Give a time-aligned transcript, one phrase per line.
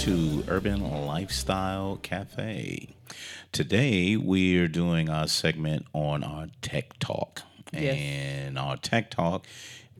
[0.00, 2.88] to Urban Lifestyle Cafe.
[3.52, 7.42] Today, we're doing our segment on our tech talk.
[7.70, 7.98] Yes.
[7.98, 9.46] And our tech talk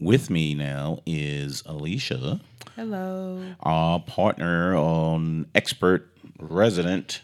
[0.00, 2.40] with me now is Alicia,
[2.76, 3.44] Hello.
[3.60, 7.20] our partner on expert resident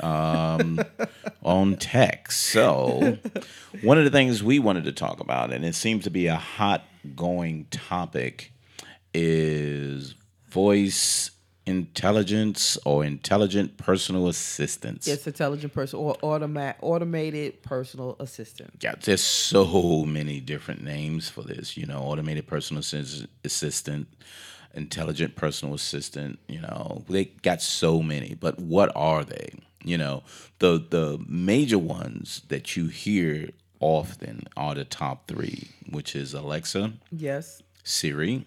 [0.00, 0.80] um,
[1.42, 2.32] on tech.
[2.32, 3.18] So,
[3.82, 6.36] one of the things we wanted to talk about, and it seems to be a
[6.36, 8.50] hot going topic,
[9.12, 10.14] is
[10.48, 11.30] voice
[11.66, 15.06] intelligence or intelligent personal assistance.
[15.06, 18.70] Yes, intelligent person or automat automated personal assistant.
[18.82, 21.76] Yeah, there's so many different names for this.
[21.76, 24.08] You know, automated personal assis- assistant,
[24.74, 26.38] intelligent personal assistant.
[26.48, 28.34] You know, they got so many.
[28.34, 29.50] But what are they?
[29.84, 30.22] You know,
[30.58, 33.50] the the major ones that you hear
[33.80, 37.62] often are the top three, which is Alexa, Yes.
[37.82, 38.46] Siri,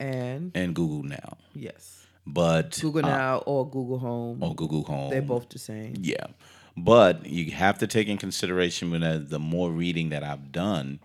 [0.00, 1.36] And and Google Now.
[1.54, 1.97] yes.
[2.32, 4.42] But Google uh, Now or Google Home.
[4.42, 5.94] or Google Home, They're both the same.
[6.00, 6.26] Yeah.
[6.76, 11.00] But you have to take in consideration when the more reading that I've done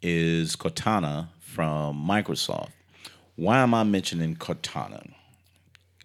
[0.00, 2.70] is Cortana from Microsoft.
[3.36, 5.12] Why am I mentioning Cortana?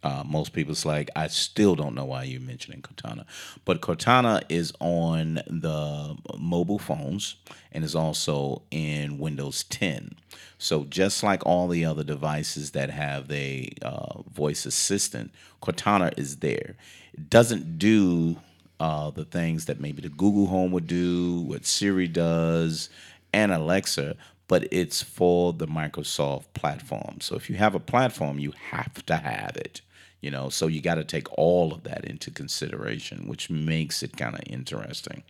[0.03, 3.25] Uh, most people's like, I still don't know why you're mentioning Cortana.
[3.63, 7.35] But Cortana is on the mobile phones
[7.71, 10.15] and is also in Windows 10.
[10.57, 15.31] So just like all the other devices that have a uh, voice assistant,
[15.61, 16.75] Cortana is there.
[17.13, 18.37] It doesn't do
[18.79, 22.89] uh, the things that maybe the Google Home would do, what Siri does,
[23.31, 24.15] and Alexa,
[24.47, 27.21] but it's for the Microsoft platform.
[27.21, 29.81] So if you have a platform, you have to have it.
[30.23, 34.15] You know, so you got to take all of that into consideration, which makes it
[34.15, 35.23] kind of interesting.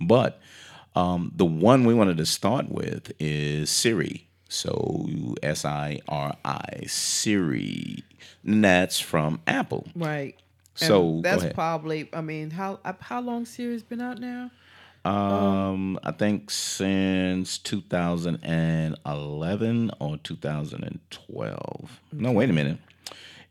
[0.00, 0.40] But
[0.96, 4.26] um, the one we wanted to start with is Siri.
[4.48, 5.06] So
[5.40, 8.02] S I R I, Siri.
[8.44, 9.86] And that's from Apple.
[9.94, 10.34] Right.
[10.80, 14.50] And So, go that's probably I mean, how uh, how long Siri's been out now?
[15.04, 22.00] Um, I think since 2011 or 2012.
[22.12, 22.78] No, wait a minute.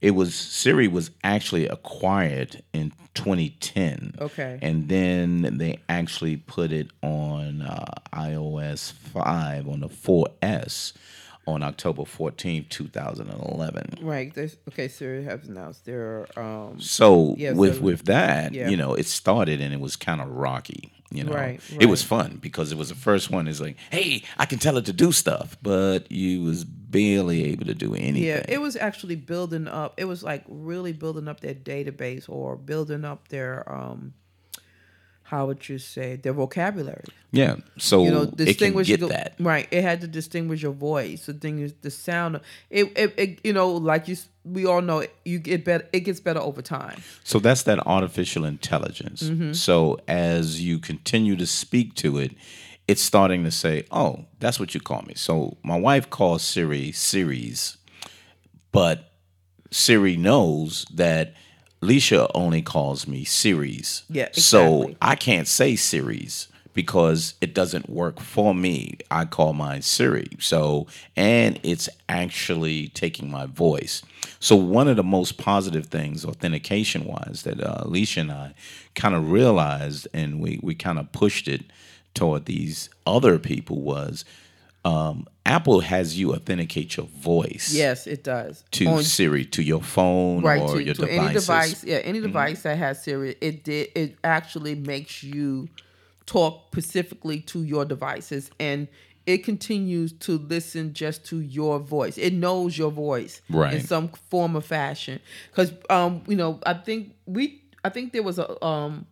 [0.01, 4.15] It was Siri was actually acquired in 2010.
[4.19, 4.59] Okay.
[4.61, 10.93] And then they actually put it on uh, iOS 5 on the 4S
[11.53, 13.99] on October 14th, 2011.
[14.01, 14.33] Right.
[14.33, 18.69] There's, okay, Siri has announced their um So Yeah, with so- with that, yeah.
[18.69, 20.91] you know, it started and it was kind of rocky.
[21.11, 23.47] You know, Right, it was fun because it was the first one.
[23.47, 27.65] Is like, hey, I can tell it to do stuff, but you was barely able
[27.65, 28.21] to do anything.
[28.21, 29.95] Yeah, it was actually building up.
[29.97, 34.13] It was like really building up their database or building up their um
[35.29, 37.03] how would you say their vocabulary.
[37.31, 39.35] Yeah, so you know, it can distinguish get the- that.
[39.39, 39.67] right.
[39.69, 41.27] It had to distinguish your voice.
[41.27, 42.37] The thing is, the sound.
[42.37, 42.41] of-
[42.71, 45.87] It, it, it you know, like you, we all know, it, you get better.
[45.93, 47.03] It gets better over time.
[47.23, 49.21] So that's that artificial intelligence.
[49.21, 49.53] Mm-hmm.
[49.53, 52.31] So as you continue to speak to it,
[52.87, 56.91] it's starting to say, "Oh, that's what you call me." So my wife calls Siri
[56.91, 57.77] Series,
[58.71, 59.11] but
[59.69, 61.35] Siri knows that
[61.81, 64.03] Leisha only calls me series.
[64.09, 64.93] Yeah, So.
[65.01, 68.97] I can't say series because it doesn't work for me.
[69.11, 70.29] I call mine Siri.
[70.39, 74.01] So, and it's actually taking my voice.
[74.39, 78.53] So, one of the most positive things, authentication wise, that uh, Alicia and I
[78.95, 81.65] kind of realized and we, we kind of pushed it
[82.13, 84.25] toward these other people was
[84.85, 88.63] um, Apple has you authenticate your voice Yes, it does.
[88.71, 91.15] to On- Siri, to your phone right or to, your to devices.
[91.17, 91.25] Mm-hmm.
[91.25, 91.83] any device.
[91.83, 93.89] Yeah, any device that has Siri, it did.
[93.95, 95.67] It actually makes you
[96.25, 98.87] talk specifically to your devices and.
[99.25, 102.17] It continues to listen just to your voice.
[102.17, 105.19] It knows your voice in some form or fashion.
[105.51, 109.05] Because um, you know, I think we, I think there was a um,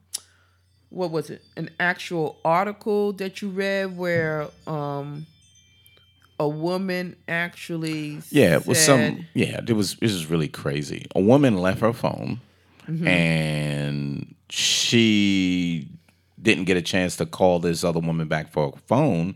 [0.90, 1.44] what was it?
[1.56, 5.28] An actual article that you read where um,
[6.40, 9.26] a woman actually Yeah, it was some.
[9.34, 9.96] Yeah, it was.
[9.96, 11.06] This is really crazy.
[11.16, 12.40] A woman left her phone,
[12.88, 13.08] Mm-hmm.
[13.08, 15.90] and she
[16.42, 19.36] didn't get a chance to call this other woman back for a phone,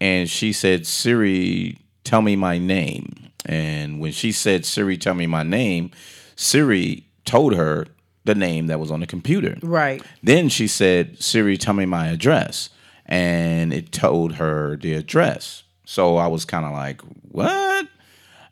[0.00, 5.26] and she said, "Siri, tell me my name." And when she said, "Siri, tell me
[5.26, 5.90] my name,"
[6.36, 7.86] Siri told her
[8.24, 9.56] the name that was on the computer.
[9.62, 10.02] right.
[10.22, 12.68] Then she said, Siri, tell me my address.
[13.06, 15.62] And it told her the address.
[15.90, 17.00] So I was kind of like,
[17.30, 17.88] what?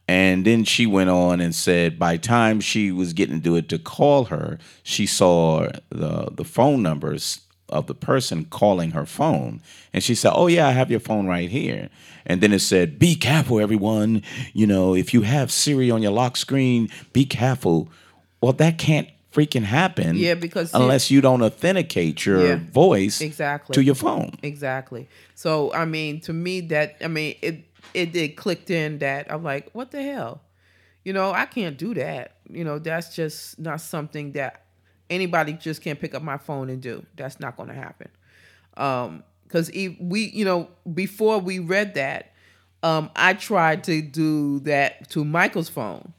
[0.09, 3.79] And then she went on and said by time she was getting to it to
[3.79, 9.61] call her, she saw the the phone numbers of the person calling her phone,
[9.93, 11.91] and she said, "Oh yeah, I have your phone right here."
[12.25, 14.23] And then it said, "Be careful, everyone.
[14.55, 17.91] You know, if you have Siri on your lock screen, be careful."
[18.41, 20.17] Well, that can't freaking happen.
[20.17, 23.75] Yeah, because- unless you don't authenticate your Yeah, voice exactly.
[23.75, 24.33] to your phone.
[24.43, 25.09] Exactly.
[25.35, 29.43] So I mean, to me, that I mean, it it did clicked in that I'm
[29.45, 30.41] like, what the hell?
[31.05, 32.33] You know, I can't do that.
[32.51, 34.65] You know, that's just not something that
[35.09, 37.05] anybody just can't pick up my phone and do.
[37.17, 38.09] That's not going to happen.
[38.77, 42.33] Um, because we, you know, before we read that,
[42.83, 46.13] um, I tried to do that to Michael's phone,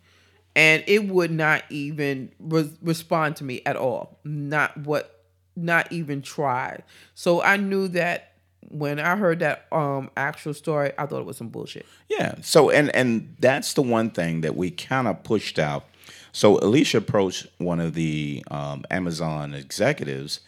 [0.57, 4.19] and it would not even re- respond to me at all.
[4.25, 5.23] Not what,
[5.55, 6.79] not even try.
[7.13, 8.33] So I knew that
[8.69, 11.85] when I heard that um actual story, I thought it was some bullshit.
[12.09, 12.35] Yeah.
[12.41, 15.85] So and and that's the one thing that we kind of pushed out.
[16.33, 20.41] So Alicia approached one of the um, Amazon executives,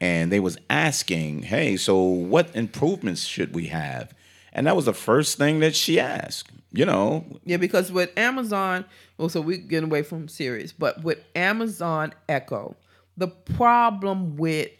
[0.00, 4.14] and they was asking, "Hey, so what improvements should we have?"
[4.52, 6.50] And that was the first thing that she asked.
[6.76, 8.84] You know, Yeah, because with Amazon,
[9.16, 12.74] well, so we getting away from series, but with Amazon Echo,
[13.16, 14.70] the problem with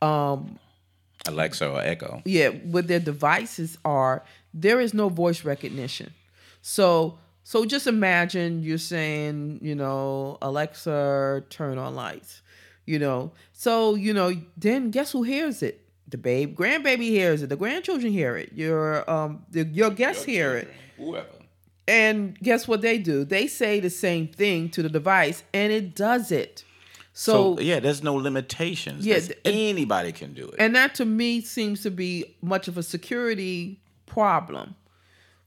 [0.00, 0.58] um
[1.26, 2.22] Alexa or Echo.
[2.24, 4.24] yeah, with their devices are
[4.54, 6.12] there is no voice recognition.
[6.62, 12.42] So so just imagine you're saying, you know, Alexa, turn on lights.
[12.86, 13.32] You know.
[13.52, 15.82] So, you know, then guess who hears it?
[16.08, 17.48] The babe, grandbaby hears it.
[17.48, 18.52] The grandchildren hear it.
[18.54, 20.68] Your um the, your guests hear it.
[20.96, 21.28] Whoever.
[21.88, 23.24] And guess what they do?
[23.24, 26.64] They say the same thing to the device and it does it.
[27.12, 29.06] So, So, yeah, there's no limitations.
[29.06, 30.56] Yeah, th- anybody can do it.
[30.58, 34.74] and that to me seems to be much of a security problem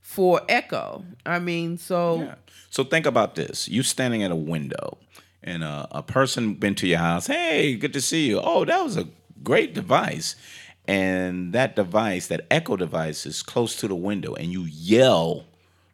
[0.02, 1.04] for Echo.
[1.26, 2.36] I mean, so Yeah.
[2.72, 4.98] So think about this: you standing at a window,
[5.44, 7.28] and uh, a person been to your house.
[7.28, 8.40] Hey, good to see you.
[8.42, 9.08] Oh, that was a
[9.44, 10.36] great device.
[10.90, 15.46] And that device, that Echo device, is close to the window, and you yell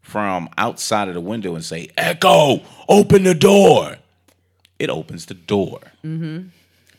[0.02, 3.98] from outside of the window and say, "Echo, open the door."
[4.80, 5.82] It opens the door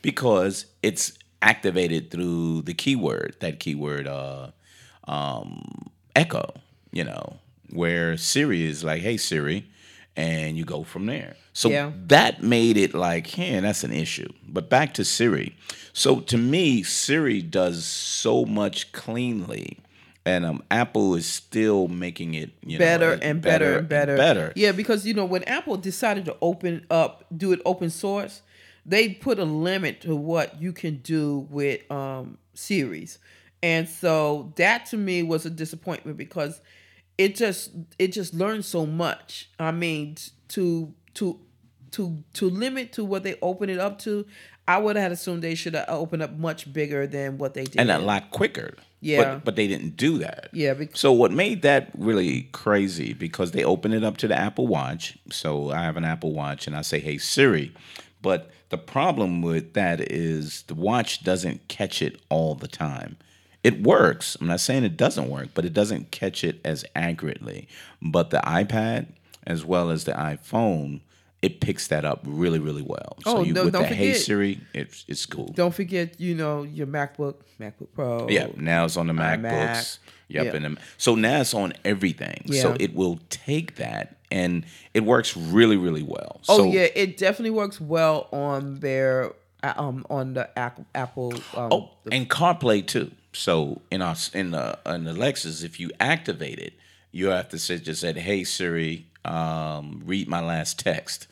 [0.02, 3.36] because it's activated through the keyword.
[3.40, 4.50] That keyword, uh,
[5.08, 6.52] um, echo,
[6.92, 7.38] you know,
[7.70, 9.66] where Siri is like, hey, Siri,
[10.16, 11.36] and you go from there.
[11.52, 11.92] So Yeah.
[12.08, 14.28] that made it like, yeah, that's an issue.
[14.46, 15.56] But back to Siri.
[15.92, 19.78] So to me, Siri does so much cleanly.
[20.24, 24.16] And um, Apple is still making it you better know, and better and better.
[24.16, 24.52] better.
[24.56, 28.42] Yeah, because you know when Apple decided to open up, do it open source,
[28.84, 33.20] they put a limit to what you can do with um series.
[33.62, 36.60] And so that to me was a disappointment because
[37.18, 39.48] it just it just learned so much.
[39.58, 40.16] I mean,
[40.48, 41.38] to to
[41.92, 44.26] to to limit to what they open it up to,
[44.68, 47.80] I would have assumed they should have opened up much bigger than what they did.
[47.80, 48.74] and a lot quicker.
[49.00, 49.34] Yeah.
[49.34, 50.48] But, but they didn't do that.
[50.52, 54.36] Yeah, bec- So what made that really crazy because they opened it up to the
[54.36, 55.16] Apple Watch.
[55.30, 57.72] So I have an Apple Watch and I say, "Hey Siri,"
[58.22, 63.16] but the problem with that is the watch doesn't catch it all the time.
[63.66, 64.36] It works.
[64.40, 67.66] I'm not saying it doesn't work, but it doesn't catch it as accurately.
[68.00, 69.06] But the iPad
[69.46, 71.00] as well as the iPhone,
[71.42, 73.16] it picks that up really, really well.
[73.24, 75.48] So Oh, you no, with don't the Hey forget- Siri, it's it's cool.
[75.54, 78.28] Don't forget, you know, your MacBook, MacBook Pro.
[78.28, 79.12] Yeah, now it's on the.
[79.12, 79.98] MacBooks.
[80.28, 80.52] Yep, Yeah.
[80.56, 82.44] and the, so now it's on everything.
[82.52, 86.40] So it will take that, and it works really, really well.
[86.48, 89.32] Oh so, yeah, it definitely works well on their
[89.62, 91.32] uh, um on the Apple.
[91.54, 93.10] Um, Oh, and CarPlay too.
[93.36, 96.72] So in our in the in the Lexus, if you activate it,
[97.12, 101.26] you have to say just said, "Hey Siri, um, read my last text,"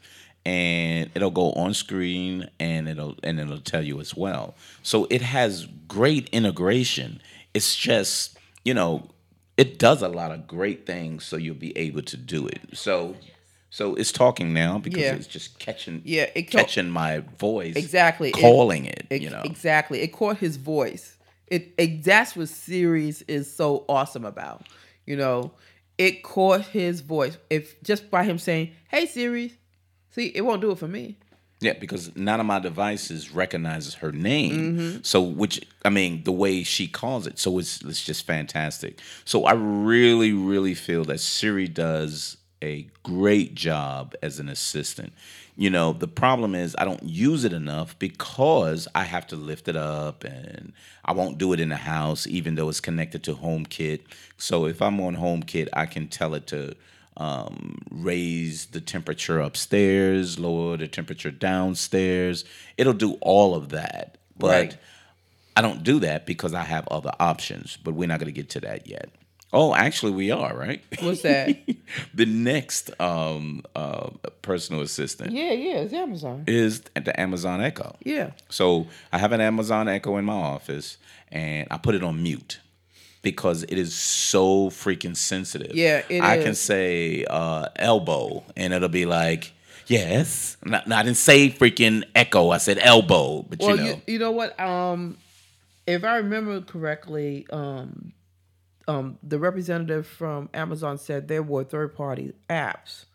[0.45, 4.55] and it'll go on screen and it'll and it'll tell you as well.
[4.83, 7.21] So it has great integration.
[7.55, 9.09] It's just you know
[9.57, 12.61] it does a lot of great things, so you'll be able to do it.
[12.75, 13.17] So.
[13.71, 15.15] So it's talking now because Yeah.
[15.17, 18.29] it's just catching, Yeah, it ca- catching my voice, Exactly.
[18.29, 19.43] It- calling it, you know.
[19.45, 20.01] exactly.
[20.01, 21.14] It caught his voice.
[21.49, 24.67] It, it that's what series is so awesome about.
[25.07, 25.53] You know,
[25.99, 27.37] it caught his voice.
[27.51, 29.53] If just by him saying, "Hey Siri,"
[30.11, 31.17] see, it won't do it for me.
[31.61, 34.77] Yeah, because none of my devices recognizes her name.
[34.77, 34.99] Mm-hmm.
[35.03, 39.01] So, which I mean, the way she calls it, so it's it's just fantastic.
[39.25, 45.13] So, I really, really feel that Siri does a great job as an assistant.
[45.57, 49.69] You know, the problem is I don't use it enough because I have to lift
[49.69, 50.73] it up and
[51.05, 54.01] I won't do it in the house, even though it's connected to HomeKit.
[54.37, 56.75] So, if I'm on HomeKit, I can tell it to
[57.17, 62.45] um, raise the temperature upstairs, lower the temperature downstairs.
[62.77, 64.19] It'll do all of that.
[64.37, 64.77] But Right.
[65.57, 68.51] I don't do that because I have other options, but we're not going to get
[68.51, 69.09] to that yet.
[69.55, 70.83] Oh, actually, we are right.
[71.01, 71.57] What's that?
[72.15, 74.11] the next um, uh,
[74.43, 76.43] personal assistant yeah, yeah, it's Amazon.
[76.49, 77.95] is the Amazon Echo.
[78.05, 78.33] Yeah.
[78.49, 80.99] So I have an Amazon Echo in my office,
[81.31, 82.59] and I put it on mute
[83.23, 85.75] because it is so freaking sensitive.
[85.75, 89.53] Yeah, it I can say uh, elbow, and it'll be like,
[89.87, 90.57] yes.
[90.65, 92.51] No, no, I didn't say freaking echo.
[92.51, 93.89] I said elbow, but Well, you know.
[93.89, 94.59] you, you know what?
[94.59, 95.17] Um,
[95.87, 98.13] if I remember correctly, um,
[98.87, 103.07] um, the representative from Amazon said there were third party apps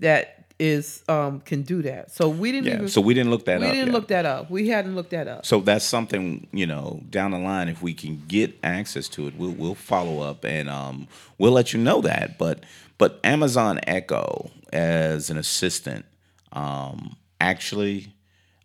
[0.00, 2.10] that is um can do that.
[2.10, 2.74] So we didn't yeah.
[2.74, 3.72] even So we didn't look that we up.
[3.72, 3.94] We didn't yet.
[3.94, 4.50] look that up.
[4.50, 5.44] We hadn't looked that up.
[5.46, 7.68] So that's something you know down the line.
[7.68, 11.72] If we can get access to it, we'll we'll follow up and um, we'll let
[11.72, 12.38] you know that.
[12.38, 12.60] But
[12.98, 16.04] but Amazon Echo as an assistant,
[16.52, 18.14] um, actually,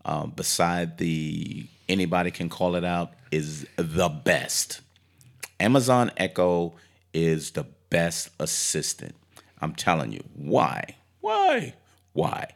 [0.06, 4.82] um, beside the anybody can call it out, is the best.
[5.60, 6.74] Amazon Echo
[7.14, 9.16] is the best assistant.
[9.62, 10.24] I'm telling you.
[10.36, 10.96] Why?
[11.22, 11.74] Why?
[12.14, 12.54] Why?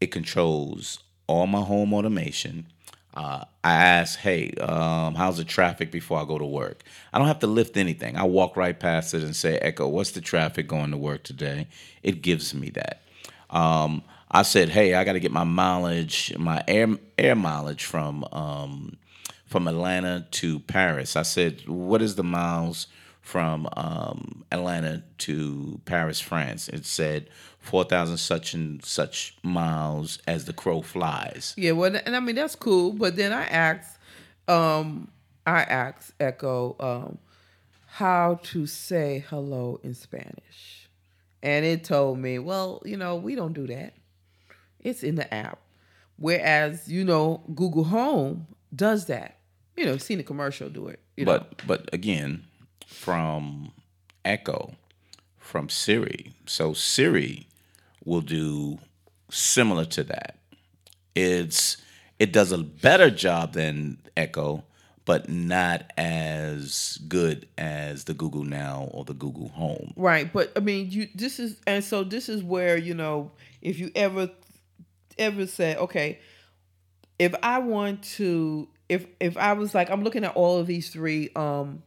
[0.00, 2.66] it controls all my home automation.
[3.14, 6.84] Uh, I ask, hey, um, how's the traffic before I go to work?
[7.12, 8.16] I don't have to lift anything.
[8.16, 11.68] I walk right past it and say, Echo, what's the traffic going to work today?
[12.02, 13.02] It gives me that.
[13.48, 18.24] Um, I said, hey, I got to get my mileage, my air air mileage from
[18.32, 18.96] um,
[19.46, 21.16] from Atlanta to Paris.
[21.16, 22.88] I said, what is the miles
[23.22, 26.68] from um, Atlanta to Paris, France?
[26.68, 31.54] It said four thousand such and such miles as the crow flies.
[31.56, 32.92] Yeah, well, and I mean that's cool.
[32.92, 33.98] But then I asked,
[34.46, 35.08] um,
[35.46, 37.18] I asked Echo um,
[37.86, 40.88] how to say hello in Spanish,
[41.42, 43.94] and it told me, well, you know, we don't do that.
[44.80, 45.58] It's in the app.
[46.16, 49.35] Whereas you know, Google Home does that.
[49.76, 51.00] You know, seen the commercial do it.
[51.16, 52.44] You know, But but again,
[52.86, 53.72] from
[54.24, 54.72] Echo,
[55.38, 56.34] from Siri.
[56.46, 57.46] So Siri
[58.04, 58.78] will do
[59.30, 60.38] similar to that.
[61.14, 61.76] It's
[62.18, 64.64] it does a better job than Echo,
[65.04, 69.92] but not as good as the Google Now or the Google Home.
[69.96, 73.78] Right, but I mean, you this is and so this is where you know if
[73.78, 74.30] you ever
[75.18, 76.18] ever say, okay,
[77.18, 80.90] if I want to, if if I was like, I'm looking at all of these
[80.90, 81.82] three, um,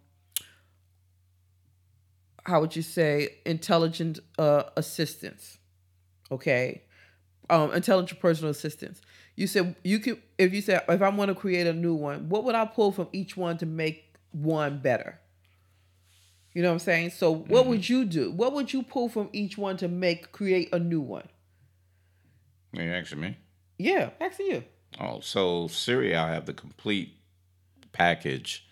[2.45, 5.57] how would you say, intelligent uh assistants,
[6.31, 6.83] okay,
[7.49, 9.01] um, intelligent personal assistance
[9.35, 12.29] You said you could if you said if I want to create a new one,
[12.29, 15.19] what would I pull from each one to make one better?
[16.53, 17.11] You know what I'm saying?
[17.11, 18.31] So what would you do?
[18.31, 21.27] What would you pull from each one to make create a new one?
[22.75, 23.37] Are you asking me?
[23.77, 24.63] Yeah, asking you.
[24.99, 27.13] Oh, so Siri, I'll have the complete
[27.91, 28.65] package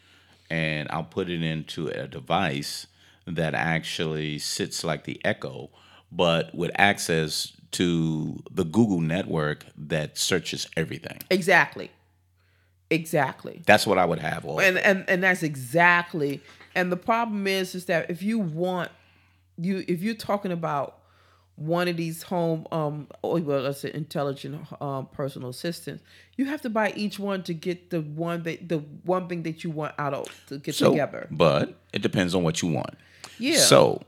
[0.50, 2.88] and I'll put it into a device
[3.26, 5.70] that actually sits like the Echo,
[6.12, 11.20] but with access to the Google network that searches everything.
[11.30, 11.92] Exactly.
[12.90, 13.62] Exactly.
[13.66, 14.46] That's what I would have.
[14.46, 16.42] All And and and that's exactly.
[16.74, 18.92] And the problem is is that if you want
[19.58, 21.00] you if you're talking about
[21.58, 26.04] one of these home um or well let's intelligent um personal assistants,
[26.38, 29.64] you have to buy each one to get the one that the one thing that
[29.64, 31.28] you want out of to get so, together.
[31.32, 32.96] but it depends on what you want.
[33.40, 33.58] Yeah.
[33.58, 34.04] So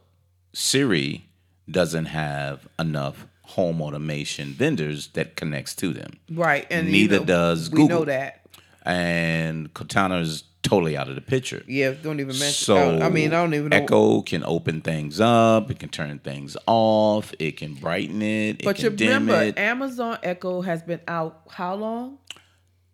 [0.53, 1.25] Siri
[1.69, 6.11] doesn't have enough home automation vendors that connects to them.
[6.31, 6.67] Right.
[6.69, 8.45] And you Neither know, does we know that.
[8.85, 11.63] And Cortana is totally out of the picture.
[11.67, 15.19] Yeah, don't even mention So I mean I don't even know Echo can open things
[15.19, 15.71] up.
[15.71, 17.33] It can turn things off.
[17.39, 18.63] It can brighten it.
[18.63, 19.57] But it you remember, it.
[19.57, 22.19] Amazon Echo has been out how long?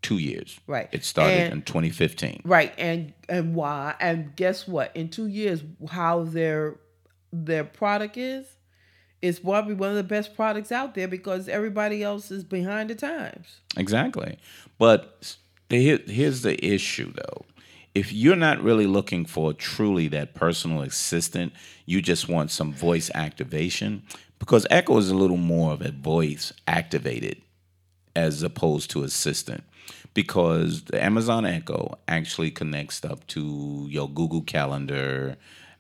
[0.01, 0.60] Two years.
[0.67, 0.88] Right.
[0.91, 2.41] It started And- in 2015.
[2.46, 3.96] Right, and and why?
[4.00, 4.96] And guess what?
[4.96, 6.75] In two years, how their
[7.34, 8.46] their product is,
[9.22, 12.96] is probably one of the best products out there because everybody else is behind the
[12.96, 13.60] times.
[13.75, 14.38] Exactly.
[14.77, 15.36] But
[15.70, 17.46] here, here's the issue, though.
[17.95, 21.53] If you're not really looking for truly that personal assistant,
[21.85, 24.03] you just want some voice activation,
[24.37, 27.41] because Echo is a little more of a voice activated
[28.15, 29.63] as opposed to assistant.
[30.13, 35.37] Because the Amazon Echo actually connects up to your Google Calendar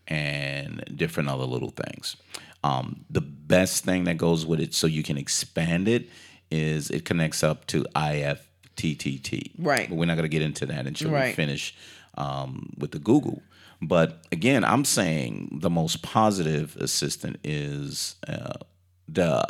[0.07, 2.15] and different other little things.
[2.63, 6.09] Um, the best thing that goes with it, so you can expand it,
[6.51, 9.51] is it connects up to IFTTT.
[9.57, 9.89] Right.
[9.89, 11.75] But we're not going to get into that until we finish
[12.17, 13.41] um, with the Google.
[13.81, 18.53] But again, I'm saying the most positive assistant is uh,
[19.07, 19.45] the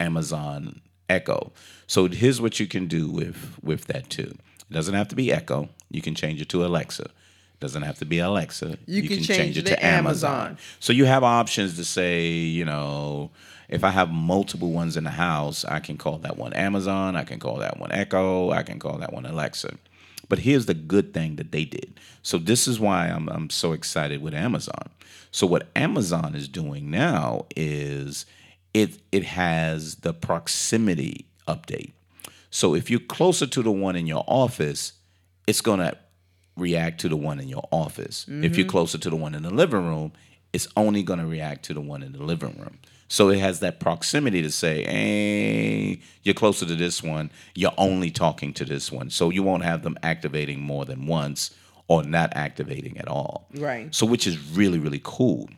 [0.00, 1.52] Amazon Echo.
[1.86, 4.34] So here's what you can do with with that too.
[4.70, 5.68] It doesn't have to be Echo.
[5.90, 7.04] You can change it to Alexa.
[7.04, 8.78] It doesn't have to be Alexa.
[8.86, 10.58] You can change it to Amazon.
[10.80, 13.30] So you have options to say, you know,
[13.68, 17.16] if I have multiple ones in the house, I can call that one Amazon.
[17.16, 18.50] I can call that one Echo.
[18.50, 19.74] I can call that one Alexa.
[20.28, 21.98] But here's the good thing that they did.
[22.22, 24.90] So this is why I'm I'm so excited with Amazon.
[25.30, 28.26] So what Amazon is doing now is
[28.74, 31.92] it it has the proximity update.
[32.50, 34.92] So if you're closer to the one in your office,
[35.46, 35.96] it's going to
[36.56, 38.26] react to the one in your office.
[38.28, 38.70] If you're mm-hmm.
[38.70, 40.12] closer to the one in the living room,
[40.52, 42.78] it's only going to react to the one in the living room.
[43.08, 48.10] So it has that proximity to say, hey, you're closer to this one, you're only
[48.10, 49.10] talking to this one.
[49.10, 51.54] So you won't have them activating more than once
[51.88, 53.48] or not activating at all.
[53.54, 53.94] Right.
[53.94, 55.48] So which is really, really cool.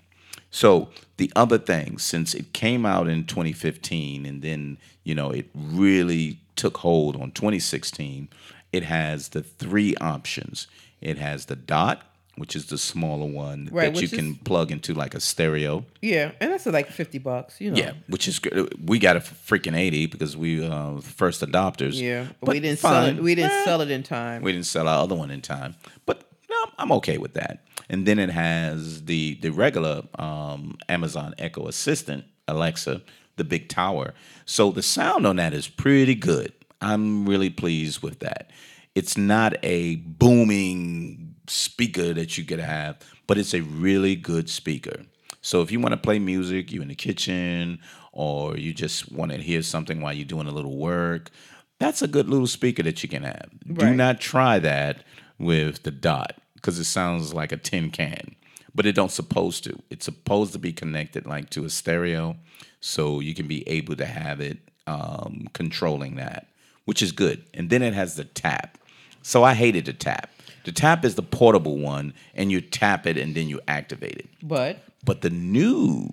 [0.50, 5.47] So the other thing, since it came out in 2015 and then, you know, it
[5.54, 8.28] really took hold on 2016,
[8.73, 10.66] it has the three options.
[11.00, 12.02] It has the dot,
[12.41, 15.85] which is the smaller one Right, that you can is- plug into like a stereo.
[16.03, 17.61] Yeah, and that's like fifty bucks.
[17.61, 17.77] You know.
[17.79, 18.89] Yeah, which is good.
[18.89, 22.01] We got it for freaking 80 because we uh first adopters.
[22.01, 23.23] Yeah, But we didn't sell it.
[23.23, 24.43] We didn't Eh, sell it in time.
[24.43, 27.65] we didn't sell our other one in time, but no, I'm okay with that.
[27.89, 33.03] And then it has the the regular um, Amazon Echo Assistant Alexa,
[33.37, 34.15] the big tower.
[34.47, 36.53] So the sound on that is pretty good.
[36.81, 38.51] I'm really pleased with that.
[38.95, 45.02] It's not a booming speaker that you could have, but it's a really good speaker.
[45.42, 47.80] So if you want to play music, you're in the kitchen,
[48.12, 51.30] or you just want to hear something while you're doing a little work,
[51.78, 53.49] that's a good little speaker that you can have.
[53.67, 55.04] Do not try that
[55.39, 58.36] with the dot because it sounds like a tin can,
[58.75, 59.78] but it don't supposed to.
[59.89, 62.36] It's supposed to be connected like to a stereo,
[62.80, 66.49] so you can be able to have it um, controlling that,
[66.84, 67.45] which is good.
[67.54, 68.76] And then it has the tap.
[69.23, 70.30] So I hated the tap.
[70.65, 74.29] The tap is the portable one, and you tap it and then you activate it.
[74.43, 76.11] But But the new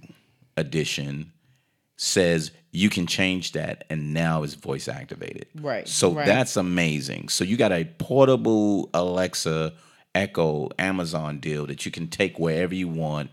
[0.56, 1.32] edition
[1.98, 5.48] says you can change that and now it's voice activated.
[5.56, 6.26] Right, So right.
[6.26, 7.30] that's amazing.
[7.30, 9.74] So you got a portable Alexa
[10.14, 13.32] Echo Amazon deal that you can take wherever you want,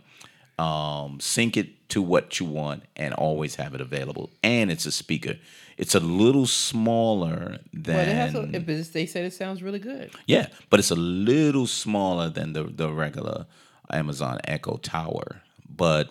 [0.59, 4.31] um, sync it to what you want, and always have it available.
[4.43, 5.37] And it's a speaker.
[5.77, 8.35] It's a little smaller than has.
[8.35, 10.13] A, but they said it sounds really good.
[10.27, 13.47] yeah, but it's a little smaller than the the regular
[13.91, 16.11] Amazon Echo Tower, but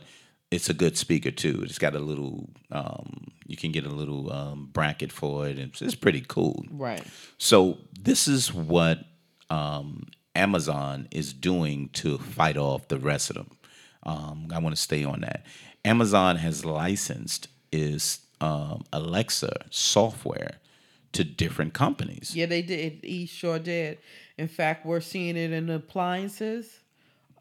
[0.52, 1.62] it's a good speaker too.
[1.64, 5.58] It's got a little, um, you can get a little um, bracket for it.
[5.58, 6.64] It's, it's pretty cool.
[6.70, 7.04] Right.
[7.40, 9.00] So this is what
[9.50, 13.50] um, Amazon is doing to fight off the rest of them.
[14.04, 15.46] Um, I want to stay on that.
[15.84, 20.60] Amazon has licensed is um, Alexa software
[21.14, 22.36] to different companies.
[22.36, 23.00] Yeah, they did.
[23.02, 24.00] He sure did.
[24.38, 26.82] In fact, we're seeing it in appliances,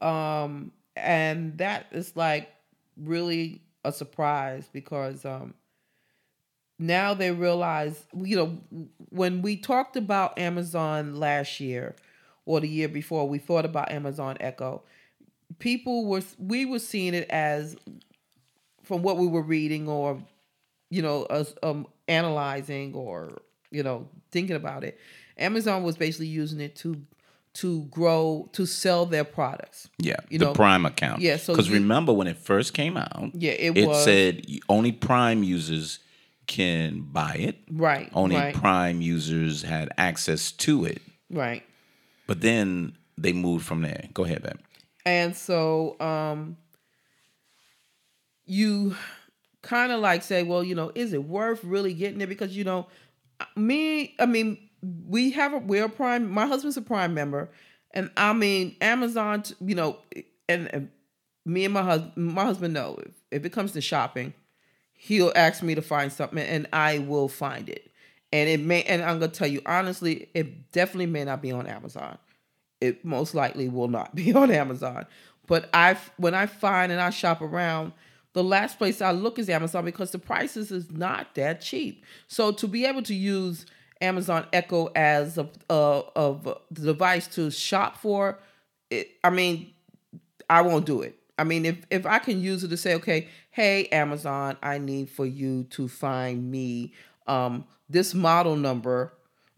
[0.01, 2.49] um, and that is like
[2.95, 5.55] really a surprise because um,
[6.79, 11.97] now they realize, you know, when we talked about Amazon last year
[12.45, 14.83] or the year before, we thought about Amazon Echo.
[15.59, 17.75] People were we were seeing it as
[18.83, 20.23] from what we were reading or
[20.93, 24.93] you know us um analyzing or you know thinking about it
[25.37, 26.89] amazon was basically using it to
[27.53, 31.21] to grow to sell their products Yeah, You the know, Prime account.
[31.21, 34.91] yeah, so because remember when it first came out, Yeah, it it was- said only
[34.91, 35.99] Prime users
[36.47, 37.55] can buy it.
[37.71, 41.01] right Only right Prime users had access to it.
[41.29, 41.63] right
[42.27, 44.03] But then they moved from there.
[44.13, 44.57] Go ahead, Ben.
[45.05, 46.57] and so um
[48.45, 48.95] you
[49.63, 52.27] kind of like say well you know is it worth really getting it?
[52.27, 52.85] Because you know
[53.55, 54.57] me i mean
[55.07, 57.49] we have a we're a prime my husband's a prime member.
[57.95, 59.97] And i mean amazon you know
[60.47, 60.89] and, and
[61.45, 64.33] me and my husband my husband know if, if it comes to shopping
[64.93, 67.89] he'll ask me to find something and i will find it.
[68.31, 71.67] And it may and i'm gonna tell you honestly it definitely may not be on
[71.67, 72.17] amazon.
[72.83, 75.05] It most likely will not be on Amazon.
[75.47, 77.93] But I, when I find and I shop around,
[78.33, 82.03] the last place I look is Amazon because the prices is not that cheap.
[82.27, 83.65] So to be able to use
[84.01, 88.39] Amazon Echo as a, a of the device to shop for,
[88.89, 89.73] it, I mean,
[90.49, 91.17] I won't do it.
[91.37, 95.09] I mean, if if I can use it to say, okay, hey Amazon, I need
[95.09, 96.93] for you to find me
[97.27, 99.13] um, this model number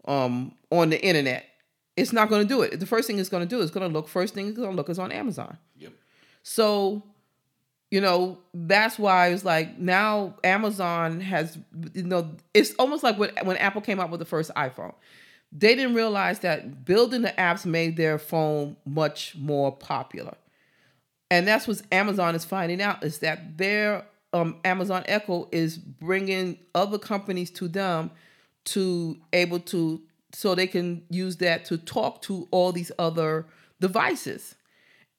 [0.06, 1.44] um, on the internet.
[1.96, 2.78] It's not going to do it.
[2.78, 4.08] The first thing it's going to do is going to look.
[4.08, 5.56] First thing it's going to look is on Amazon.
[5.76, 5.92] Yep.
[6.42, 7.02] So,
[7.90, 11.56] you know, that's why it's like now Amazon has,
[11.94, 14.94] you know, it's almost like when when Apple came out with the first iPhone.
[15.52, 20.36] they didn't realize that building the apps made their phone much more popular.
[21.30, 26.58] And that's what Amazon is finding out is that their um, Amazon Echo is bringing
[26.74, 28.10] other companies to them
[28.66, 33.46] to able to so they can use that to talk to all these other
[33.80, 34.54] devices.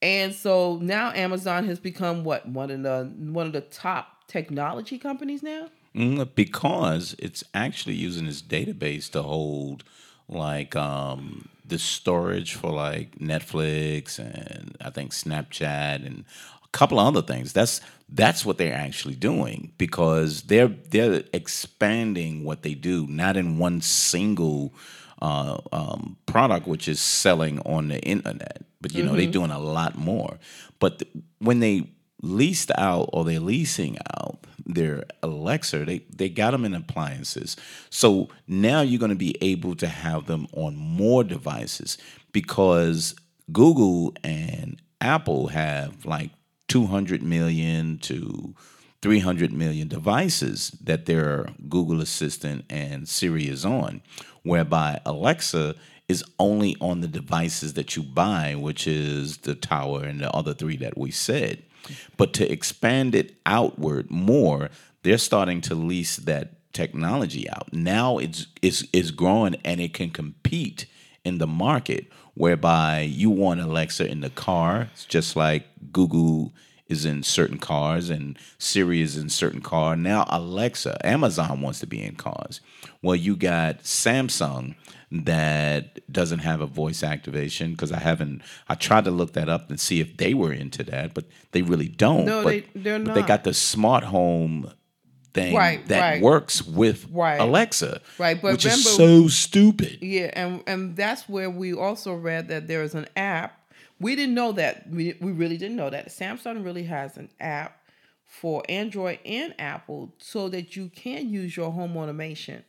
[0.02, 4.98] And so now Amazon has become what one of the one of the top technology
[5.00, 5.70] companies now.
[5.96, 9.84] Mm, because it's actually using its database to hold
[10.30, 16.26] like um, the storage for like Netflix and I think Snapchat and
[16.64, 17.54] a couple of other things.
[17.54, 23.58] That's that's what they're actually doing because they're they're expanding what they do, not in
[23.58, 24.74] one single
[25.22, 28.64] uh, um, product, which is selling on the internet.
[28.82, 30.38] But you know they're doing a lot more.
[30.80, 31.90] But th- when they
[32.22, 37.56] leased out or they're leasing out their Alexa, they, they got them in appliances.
[37.90, 41.98] So now you're going to be able to have them on more devices
[42.32, 43.16] because
[43.52, 46.32] Google and Apple have like
[46.68, 48.54] 200 million to
[49.02, 54.02] 300 million devices that their Google Assistant and Siri is on,
[54.48, 55.76] whereby Alexa
[56.08, 60.54] is only on the devices that you buy, which is the tower and the other
[60.54, 61.64] three that we said.
[62.16, 64.70] But to expand it outward more,
[65.04, 67.72] they're starting to lease that technology out.
[67.74, 70.86] Now it's it's it's growing and it can compete
[71.26, 76.54] in the market whereby you want Alexa in the car, it's just like Google
[76.90, 79.96] is in certain cars and Siri is in certain car.
[79.96, 82.62] Now Alexa, Amazon wants to be in cars.
[83.02, 84.76] Well, you got Samsung
[85.12, 88.42] that doesn't have a voice activation because I haven't.
[88.68, 91.62] I tried to look that up and see if they were into that, but they
[91.62, 92.26] really don't.
[92.26, 94.72] No, but, they- they're but They got the smart home
[95.34, 96.22] thing Right, that right.
[96.22, 97.40] works with Right.
[97.40, 100.00] Alexa, Right, but which is so stupid.
[100.02, 103.57] Yeah, and and that's where we also read that there is an app.
[104.00, 104.90] We didn't know that.
[104.90, 106.10] We we really didn't know that.
[106.10, 107.80] Samsung really has an app
[108.26, 112.64] for Android and Apple so that you can use your home automation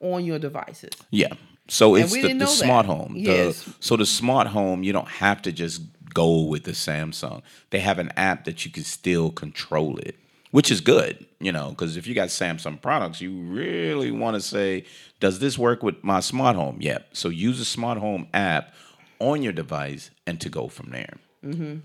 [0.00, 0.90] on your devices.
[1.10, 1.32] Yeah.
[1.68, 2.92] So it's we the, the smart that.
[2.92, 3.14] home.
[3.14, 3.68] The- Yes.
[3.80, 5.82] so the smart home, you don't have to just
[6.14, 7.42] go with the Samsung.
[7.70, 10.16] They have an app that you can still control it,
[10.50, 14.40] which is good, you know, because if you got Samsung products, you really want to
[14.40, 14.84] say,
[15.20, 16.78] does this work with my smart home?
[16.80, 17.10] Yep.
[17.12, 18.72] So use a smart home app
[19.20, 21.14] on your device and to go from there.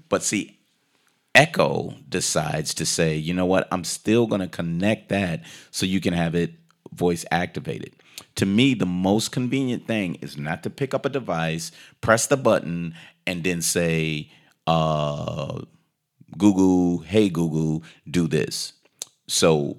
[0.09, 0.59] But see,
[1.33, 5.99] Echo decides to say, you know what, I'm still going to connect that so you
[5.99, 6.53] can have it
[6.93, 7.93] voice activated.
[8.35, 11.71] To me, the most convenient thing is not to pick up a device,
[12.01, 12.95] press the button,
[13.27, 14.29] and then say,
[14.65, 15.61] uh,
[16.37, 18.73] Google, hey Google, do this.
[19.27, 19.77] So,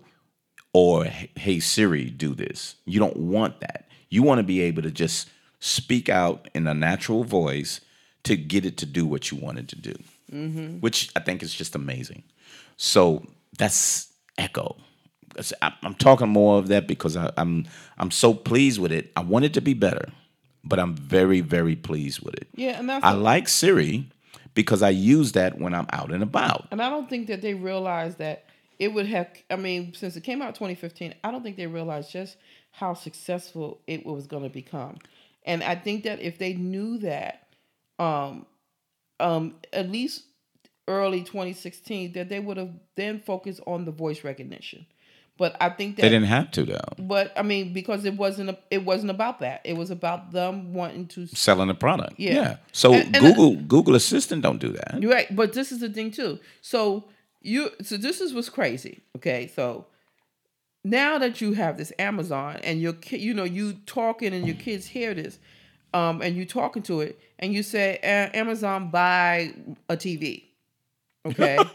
[0.72, 2.76] or hey Siri, do this.
[2.84, 3.88] You don't want that.
[4.10, 5.28] You want to be able to just
[5.60, 7.80] speak out in a natural voice
[8.24, 9.94] to get it to do what you wanted to do,
[10.32, 10.78] mm-hmm.
[10.80, 12.24] which I think is just amazing.
[12.76, 13.24] So
[13.58, 14.76] that's Echo.
[15.60, 17.66] I'm talking more of that because I, I'm
[17.98, 19.12] I'm so pleased with it.
[19.16, 20.08] I want it to be better,
[20.64, 22.48] but I'm very very pleased with it.
[22.54, 24.10] Yeah, and that's I like Siri
[24.54, 26.68] because I use that when I'm out and about.
[26.70, 28.44] and I don't think that they realized that
[28.78, 29.28] it would have.
[29.50, 32.36] I mean, since it came out 2015, I don't think they realized just
[32.72, 34.98] how successful it was going to become.
[35.46, 37.46] And I think that if they knew that,
[37.98, 38.46] um,
[39.20, 40.24] um, at least
[40.88, 44.86] early 2016, that they would have then focused on the voice recognition.
[45.38, 46.80] But I think that They didn't have to though.
[46.98, 49.60] but I mean, because it wasn't a, it wasn't about that.
[49.64, 51.26] It was about them wanting to.
[51.26, 52.14] selling the product.
[52.18, 52.56] Yeah.
[52.72, 54.98] So And- and- Google Google Assistant don't do that.
[55.02, 56.38] Right, but this is the thing too.
[56.62, 57.04] So
[57.42, 59.00] you, so this is what's crazy.
[59.16, 59.84] Okay, so
[60.86, 64.56] now that you have this Amazon and your ki- you know you talking and your
[64.56, 65.38] kids hear this,
[65.92, 69.52] um, and you talking to it and you say "A- Amazon buy
[69.88, 70.44] a TV.
[71.24, 71.58] Okay.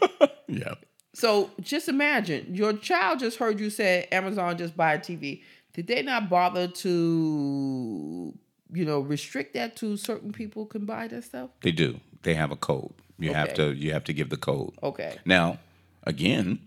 [0.48, 0.74] Yeah.
[1.14, 5.42] So just imagine your child just heard you say Amazon just buy a TV.
[5.72, 8.34] Did they not bother to,
[8.72, 11.50] you know, restrict that to certain people can buy that stuff?
[11.62, 12.00] They do.
[12.22, 12.92] They have a code.
[13.18, 14.72] You have to you have to give the code.
[14.82, 15.16] Okay.
[15.24, 15.58] Now,
[16.04, 16.58] again,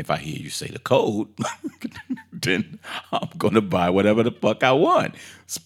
[0.00, 1.28] if I hear you say the code,
[2.32, 2.78] then
[3.12, 5.14] I'm gonna buy whatever the fuck I want.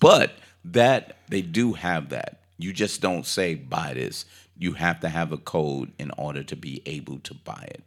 [0.01, 0.33] But
[0.65, 2.41] that they do have that.
[2.59, 4.25] You just don't say buy this.
[4.57, 7.83] You have to have a code in order to be able to buy it.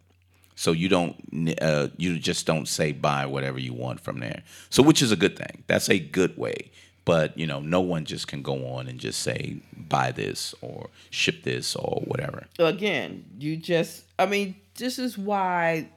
[0.54, 1.14] So you don't,
[1.62, 4.42] uh, you just don't say buy whatever you want from there.
[4.70, 5.62] So which is a good thing.
[5.68, 6.70] That's a good way.
[7.04, 10.90] But you know, no one just can go on and just say buy this or
[11.10, 12.46] ship this or whatever.
[12.58, 15.88] again, you just I mean, this is why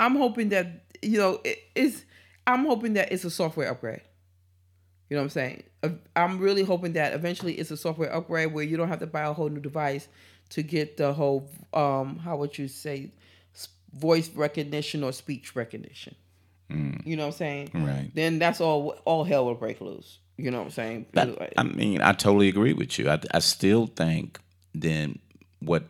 [0.00, 2.04] I'm hoping that you know it is
[2.46, 4.02] I'm hoping that it's a software upgrade.
[5.08, 5.62] You know what I'm saying?
[6.16, 9.22] I'm really hoping that eventually it's a software upgrade where you don't have to buy
[9.22, 10.08] a whole new device
[10.50, 13.10] to get the whole um how would you say
[13.94, 16.14] voice recognition or speech recognition.
[16.68, 17.70] You know what I'm saying?
[17.74, 18.10] Right.
[18.12, 20.18] Then that's all all hell will break loose.
[20.36, 21.06] You know what I'm saying?
[21.12, 23.08] That- I mean, I totally agree with you.
[23.08, 24.38] I, I still think
[24.74, 25.20] then
[25.60, 25.84] what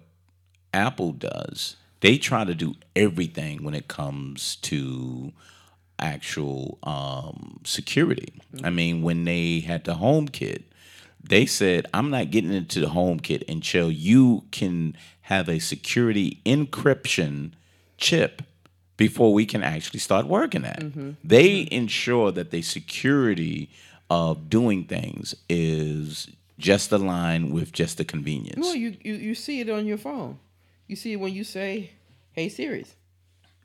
[0.75, 5.33] Apple does, they try to do everything when it comes to
[5.99, 8.33] actual um, security.
[8.37, 8.75] I mm-hmm.
[8.75, 10.65] mean, when they had the home kit,
[11.23, 16.41] they said, "I'm not getting into the home kit until you can have a security
[16.45, 17.53] encryption
[17.99, 18.43] chip."
[18.99, 21.17] Before we can actually start working at, it.
[21.23, 21.75] they mm-hmm.
[21.75, 23.69] ensure that the security
[24.09, 26.29] of doing things is
[26.59, 28.59] just aligned with just the convenience.
[28.59, 30.39] Well, you, you you see it on your phone.
[30.87, 31.91] You see when you say,
[32.33, 32.85] "Hey Siri."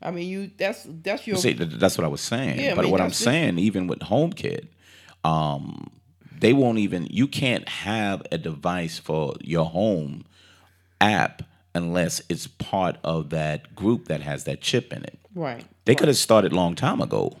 [0.00, 2.58] I mean, you that's that's your See, that's what I was saying.
[2.58, 4.66] Yeah, I but mean, what I'm saying, even with HomeKit,
[5.24, 5.90] um,
[6.38, 7.06] they won't even.
[7.10, 10.24] You can't have a device for your home
[11.00, 11.42] app
[11.74, 15.18] unless it's part of that group that has that chip in it.
[15.34, 15.64] right.
[15.84, 17.36] They could have started long time ago,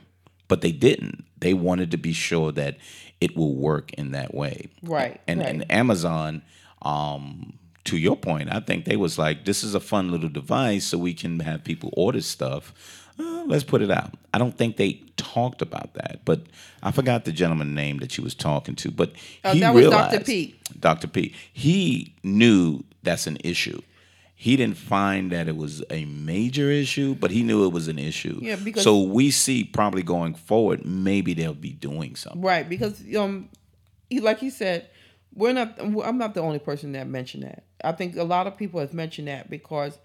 [0.48, 1.24] but they didn't.
[1.38, 2.76] They wanted to be sure that
[3.20, 4.66] it will work in that way.
[4.82, 5.48] Right, And right.
[5.48, 6.42] and Amazon,
[6.82, 10.84] um, to your point, I think they was like, this is a fun little device,
[10.86, 12.72] so we can have people order stuff.
[13.18, 14.14] Uh, let's put it out.
[14.32, 16.42] I don't think they talked about that, but
[16.82, 18.90] I forgot the gentleman name that she was talking to.
[18.90, 19.12] But
[19.44, 19.96] Uh, he that was Dr.
[20.12, 20.80] realized, Pete.
[20.80, 21.08] Dr.
[21.08, 21.34] P.
[21.52, 23.80] He knew that's an issue.
[24.34, 27.98] He didn't find that it was a major issue, but he knew it was an
[27.98, 28.40] issue.
[28.42, 32.42] Yeah, because- so we see probably going forward, maybe they'll be doing something.
[32.42, 33.50] Right, because um,
[34.10, 34.88] he, like he said,
[35.34, 35.78] we're not.
[35.80, 37.64] I'm not the only person that mentioned that.
[37.82, 39.98] I think a lot of people have mentioned that because,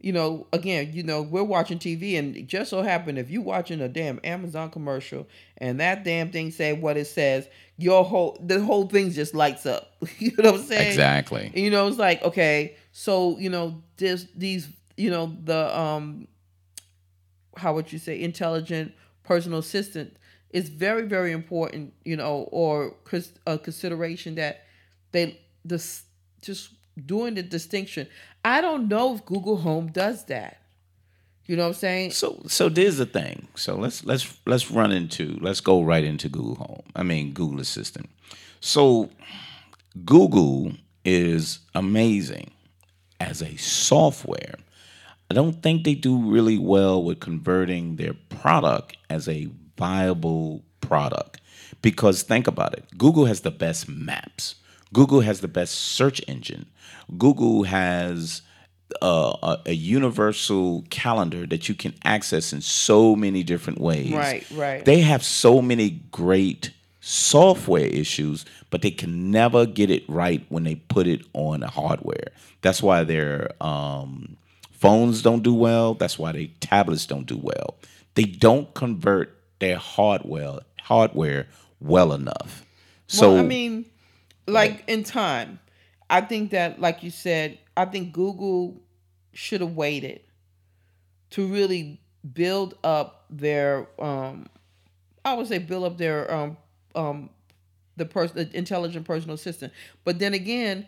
[0.00, 3.42] you know, again, you know, we're watching TV, and it just so happened if you're
[3.42, 5.26] watching a damn Amazon commercial
[5.58, 9.66] and that damn thing said what it says, your whole the whole thing just lights
[9.66, 9.92] up.
[10.18, 10.88] you know what I'm saying?
[10.88, 11.52] Exactly.
[11.54, 16.26] You know, it's like okay, so you know, this these you know the um,
[17.56, 18.92] how would you say intelligent
[19.24, 20.16] personal assistant
[20.50, 21.92] is very very important.
[22.04, 22.94] You know, or
[23.46, 24.64] a consideration that
[25.12, 26.04] they this
[26.42, 26.70] just
[27.06, 28.06] doing the distinction.
[28.44, 30.60] I don't know if Google Home does that.
[31.50, 32.10] You know what I'm saying?
[32.12, 33.48] So so there's the thing.
[33.56, 36.82] So let's let's let's run into let's go right into Google Home.
[36.94, 38.08] I mean Google Assistant.
[38.60, 39.10] So
[40.04, 40.72] Google
[41.04, 42.52] is amazing
[43.18, 44.54] as a software.
[45.28, 51.40] I don't think they do really well with converting their product as a viable product.
[51.82, 54.54] Because think about it Google has the best maps,
[54.92, 56.66] Google has the best search engine,
[57.16, 58.42] Google has
[59.02, 64.12] uh, a, a universal calendar that you can access in so many different ways.
[64.12, 64.84] Right, right.
[64.84, 70.64] They have so many great software issues, but they can never get it right when
[70.64, 72.28] they put it on hardware.
[72.62, 74.36] That's why their um,
[74.70, 75.94] phones don't do well.
[75.94, 77.76] That's why their tablets don't do well.
[78.14, 81.46] They don't convert their hardware hardware
[81.80, 82.64] well enough.
[83.06, 83.84] So well, I mean,
[84.46, 85.60] like in time,
[86.08, 88.80] I think that, like you said, I think Google
[89.32, 90.20] should have waited
[91.30, 92.00] to really
[92.32, 94.46] build up their, um,
[95.24, 96.56] I would say, build up their, um,
[96.94, 97.30] um,
[97.96, 99.72] the person, the intelligent personal assistant.
[100.04, 100.86] But then again,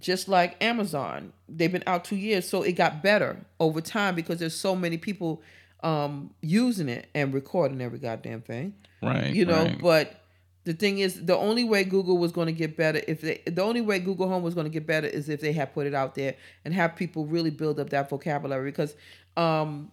[0.00, 4.38] just like Amazon, they've been out two years, so it got better over time because
[4.38, 5.42] there's so many people
[5.82, 9.78] um using it and recording every goddamn thing right, you know right.
[9.80, 10.22] but
[10.66, 13.62] the thing is the only way google was going to get better if they the
[13.62, 15.94] only way google home was going to get better is if they had put it
[15.94, 18.94] out there and have people really build up that vocabulary because
[19.36, 19.90] um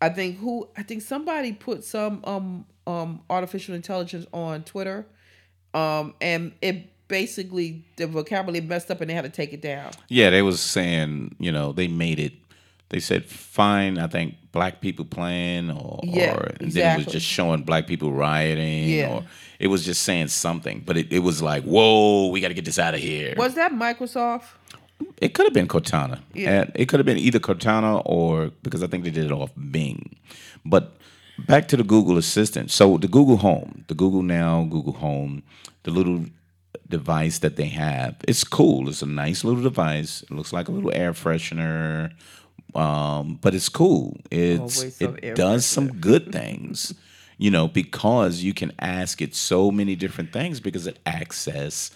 [0.00, 5.06] i think who i think somebody put some um um artificial intelligence on twitter
[5.74, 9.90] um and it basically the vocabulary messed up and they had to take it down
[10.08, 12.32] Yeah, they was saying, you know, they made it.
[12.92, 13.98] They said fine.
[13.98, 17.86] I think black people playing, or, Yeah, or and then it was just showing black
[17.86, 19.08] people rioting, Yeah.
[19.14, 19.24] or
[19.58, 20.82] it was just saying something.
[20.86, 23.34] But it, it was like, whoa, we got to get this out of here.
[23.36, 24.44] was that microsoft
[25.22, 26.20] It could have been Cortana.
[26.34, 26.50] Yeah.
[26.62, 29.50] And it could have been either Cortana or because I think they did it off
[29.70, 30.16] Bing.
[30.64, 30.84] But
[31.38, 32.70] back to the Google Assistant.
[32.70, 35.42] So the Google Home, the Google Now, Google Home,
[35.84, 36.26] the little
[36.88, 38.88] device that they have, it's cool.
[38.90, 40.22] It's a nice little device.
[40.24, 42.12] It looks like a little air freshener.
[42.74, 44.16] Um, but it's cool.
[44.30, 46.94] It's air it does some good things.
[47.38, 51.90] You know, because you can ask it so many different things because it access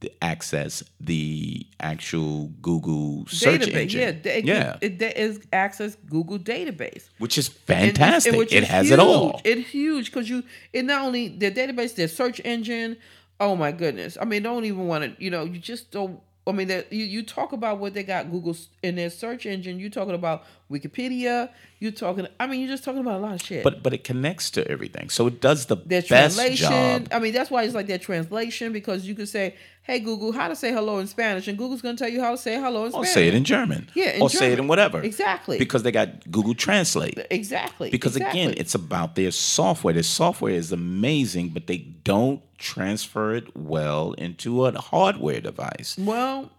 [0.00, 3.74] the access the actual Google search database.
[3.82, 4.00] engine.
[4.00, 7.08] Yeah, they- yeah, It, it is access Google database.
[7.18, 7.56] which is And-
[7.88, 8.34] and- fantastic.
[8.36, 8.92] which it is has huge.
[8.92, 9.40] it all.
[9.44, 12.96] It's huge because you it not only their database, their search engine.
[13.40, 14.16] Oh my goodness!
[14.20, 15.22] I mean, don't even want to.
[15.24, 16.20] You know, you just don't.
[16.44, 19.78] I mean, that you, you talk about what they got Google in their search engine.
[19.78, 21.50] You talking about Wikipedia.
[21.78, 22.26] You're talking.
[22.40, 23.62] I mean, you're just talking about a lot of shit.
[23.64, 26.68] but but it connects to everything, so it does the their best translation.
[26.70, 27.08] job.
[27.12, 30.48] I mean, that's why it's like their translation because you could say, "Hey Google, how
[30.48, 32.82] to say hello in Spanish," and Google's going to tell you how to say hello
[32.86, 33.10] in Or Spanish.
[33.10, 33.88] say it in German.
[33.94, 35.00] Yeah, in or say it in whatever.
[35.00, 35.58] Exactly.
[35.58, 37.18] Because they got Google Translate.
[37.30, 37.90] exactly.
[37.90, 39.92] Because again, it's about their software.
[39.94, 45.96] Their software is amazing, but they don't transfer it well into a hardware device.
[45.98, 46.50] Well,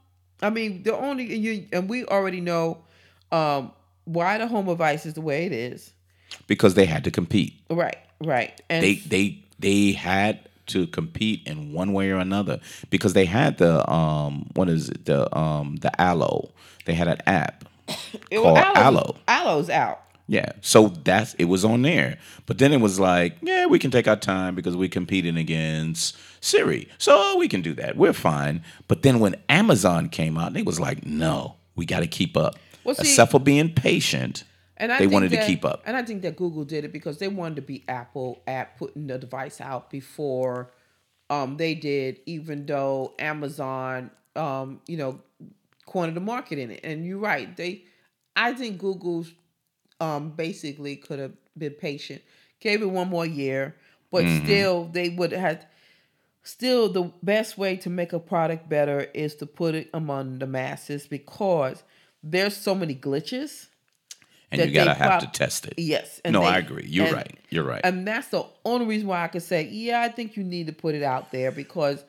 [0.41, 2.79] I mean, the only and you and we already know
[3.31, 3.71] um,
[4.03, 5.91] why the home device is the way it is.
[6.47, 7.53] Because they had to compete.
[7.69, 13.13] Right, right, and They they they had to compete in one way or another because
[13.13, 16.51] they had the um what is it the um the Allo
[16.85, 17.65] they had an app
[18.31, 19.99] it, called Allo Allo's out.
[20.27, 23.91] Yeah so that's it was on there but then it was like yeah we can
[23.91, 28.63] take our time because we're competing against Siri so we can do that we're fine
[28.87, 32.55] but then when Amazon came out they was like no we got to keep up
[32.83, 34.43] Well, see- except for being patient
[34.77, 35.83] And I They wanted to keep up.
[35.85, 39.07] And I think that Google did it because they wanted to be Apple at putting
[39.07, 40.71] the device out before
[41.29, 45.19] um, they did, even though Amazon, um, you know,
[45.85, 46.81] cornered the market in it.
[46.83, 47.55] And you're right.
[47.55, 47.83] They,
[48.35, 49.31] I think Google's
[50.03, 52.21] um, basically could have been patient,
[52.59, 53.75] gave it one more year,
[54.11, 54.43] but Mm-hmm.
[54.45, 55.65] still they would have.
[56.45, 60.45] Still, the best way to make a product better is to put it among the
[60.47, 61.83] masses because
[62.21, 63.67] there's so many glitches.
[64.51, 66.19] and you got to they have to test it Yes.
[66.25, 69.23] no they- I agree you're and- right you're right And that's the only reason why
[69.23, 72.03] I could say, yeah, I think you need to put it out there because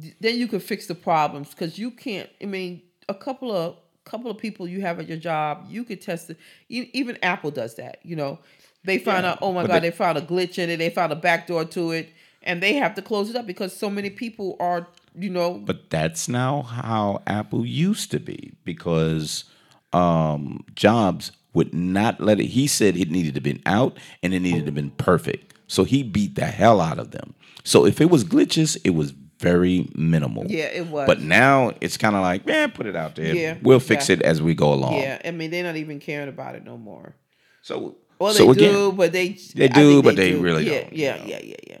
[0.00, 1.50] th- then you can fix the problems.
[1.50, 2.30] Because you can't.
[2.42, 6.00] I mean, a couple of couple of people you have at your job, you could
[6.00, 6.38] test it.
[6.68, 7.98] Even Apple does that.
[8.02, 8.38] You know,
[8.84, 10.78] they find Yeah, out, oh my god, they- they found a glitch in it.
[10.78, 12.08] They found a backdoor to it,
[12.42, 14.86] and they have to close it up because so many people are,
[15.18, 19.44] you know, But that's now how Apple used to be because
[19.92, 22.46] um, Jobs would not let it.
[22.46, 25.54] He said it needed to been out and it needed to been perfect.
[25.68, 27.34] So he beat the hell out of them.
[27.64, 30.46] So if it was glitches, it was very minimal.
[30.48, 31.06] yeah, it was.
[31.06, 33.34] But now it's kind of like, man, put it out there.
[33.34, 34.26] Yeah, we'll fix exactly.
[34.26, 34.94] it as we go along.
[34.94, 37.14] yeah, I mean, they're not even caring about it no more.
[37.62, 40.40] So, Well, they so do, but they They do, but they do.
[40.40, 41.24] really yeah, don't, you Yeah, know.
[41.26, 41.78] yeah, yeah, yeah,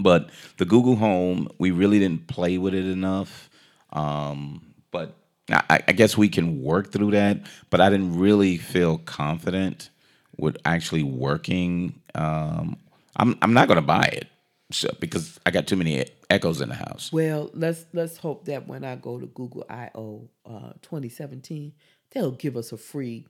[0.00, 3.48] but the Google Home, we really didn't play with it enough.
[3.92, 5.14] Um, but
[5.50, 7.40] I, I guess we can work through that.
[7.70, 9.90] But I didn't really feel confident
[10.36, 12.00] with actually working.
[12.14, 12.76] Um,
[13.16, 14.28] I'm I'm not going to buy it
[14.70, 17.12] so, because I got too many echoes in the house.
[17.12, 21.72] Well, let's let's hope that when I go to Google I/O uh, 2017,
[22.10, 23.26] they'll give us a free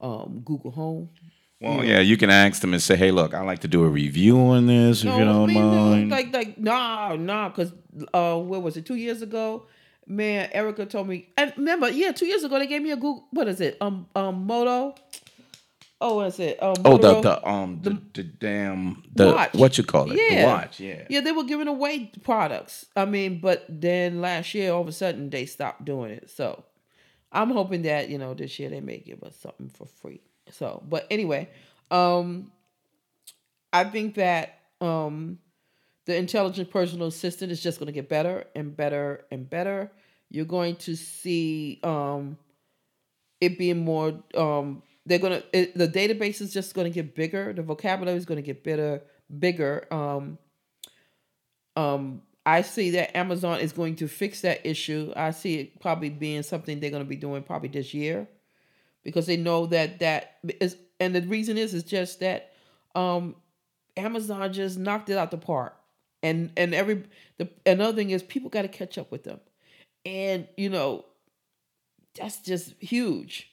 [0.00, 1.10] um, Google Home.
[1.60, 3.88] Well, yeah, you can ask them and say, "Hey, look, I'd like to do a
[3.88, 7.72] review on this if you I don't mean, no, mind." like like nah nah because
[8.12, 9.66] uh, what was it two years ago?
[10.04, 11.28] Man, Erica told me.
[11.36, 13.28] And remember, yeah, two years ago they gave me a Google.
[13.30, 13.76] What is it?
[13.80, 14.96] Um, um, Moto.
[16.04, 16.60] Oh, what is it?
[16.60, 19.54] Um, oh, the the um the, the damn the Watch.
[19.54, 20.40] what you call it Yeah.
[20.42, 21.04] the watch yeah.
[21.08, 22.86] Yeah, they were giving away products.
[22.96, 26.28] I mean, but then last year, all of a sudden, they stopped doing it.
[26.28, 26.64] So
[27.30, 30.20] I'm hoping that you know this year they may give us something for free.
[30.50, 31.48] So, but anyway,
[31.92, 32.50] um,
[33.72, 35.38] I think that um,
[36.06, 39.92] the intelligent personal assistant is just going to get better and better and better.
[40.30, 42.38] You're going to see um,
[43.40, 44.20] it being more.
[44.34, 47.52] Um, they're gonna it, the database is just to get bigger.
[47.52, 49.02] The vocabulary is to get better,
[49.38, 49.86] bigger.
[49.90, 50.38] Um,
[51.76, 55.12] um, I see that Amazon is going to fix that issue.
[55.14, 58.28] I see it probably being something they're to be doing probably this year,
[59.04, 62.52] because they know that that is, and the reason is is just that
[62.94, 63.36] um,
[63.96, 65.76] Amazon just knocked it out the park,
[66.22, 67.04] and and every
[67.38, 69.40] the another thing is people got to catch up with them,
[70.04, 71.04] and you know,
[72.14, 73.51] that's just huge.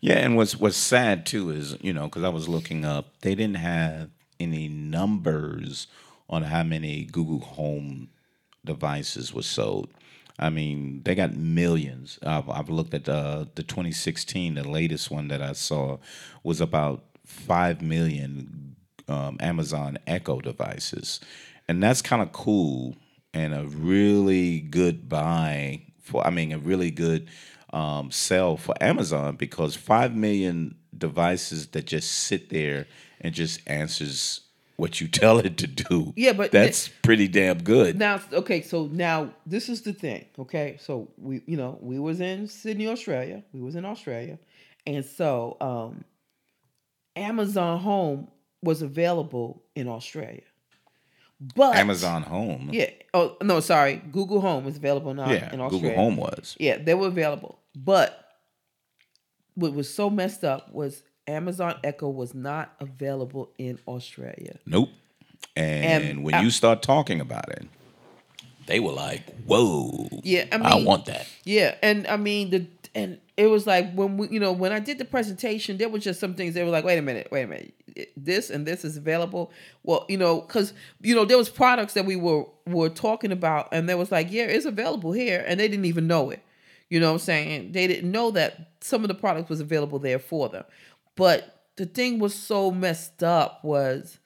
[0.00, 3.34] Yeah, and what's what's sad too is you know because I was looking up, they
[3.34, 5.86] didn't have any numbers
[6.28, 8.08] on how many Google Home
[8.64, 9.88] devices were sold.
[10.38, 12.18] I mean, they got millions.
[12.22, 15.98] I've, I've looked at uh, the 2016, the latest one that I saw
[16.42, 18.76] was about five million
[19.08, 21.20] um, Amazon Echo devices,
[21.68, 22.96] and that's kind of cool
[23.34, 26.26] and a really good buy for.
[26.26, 27.28] I mean, a really good
[27.72, 32.86] um, sell for Amazon because five million devices that just sit there
[33.20, 34.40] and just answers
[34.76, 36.12] what you tell it to do.
[36.16, 37.98] Yeah, but that's pretty damn good.
[37.98, 40.24] Now, okay, so now this is the thing.
[40.38, 43.42] Okay, so we, you know, we was in Sydney, Australia.
[43.52, 44.38] We was in Australia,
[44.86, 46.04] and so um,
[47.16, 48.28] Amazon Home
[48.62, 50.42] was available in Australia.
[51.40, 52.68] But Amazon Home.
[52.72, 52.90] Yeah.
[53.14, 54.02] Oh no, sorry.
[54.12, 55.90] Google Home is available now yeah, in Australia.
[55.90, 56.56] Google Home was.
[56.60, 57.58] Yeah, they were available.
[57.74, 58.38] But
[59.54, 64.58] what was so messed up was Amazon Echo was not available in Australia.
[64.66, 64.90] Nope.
[65.56, 67.66] And, and when I, you start talking about it,
[68.66, 72.66] they were like, "Whoa, yeah, I, mean, I want that." Yeah, and I mean the
[72.94, 76.04] and it was like when we, you know, when I did the presentation, there was
[76.04, 77.74] just some things they were like, "Wait a minute, wait a minute,
[78.14, 79.50] this and this is available."
[79.82, 83.68] Well, you know, because you know there was products that we were were talking about,
[83.72, 86.42] and there was like, "Yeah, it's available here," and they didn't even know it.
[86.90, 87.72] You know what I'm saying?
[87.72, 90.64] They didn't know that some of the products was available there for them.
[91.16, 94.18] But the thing was so messed up was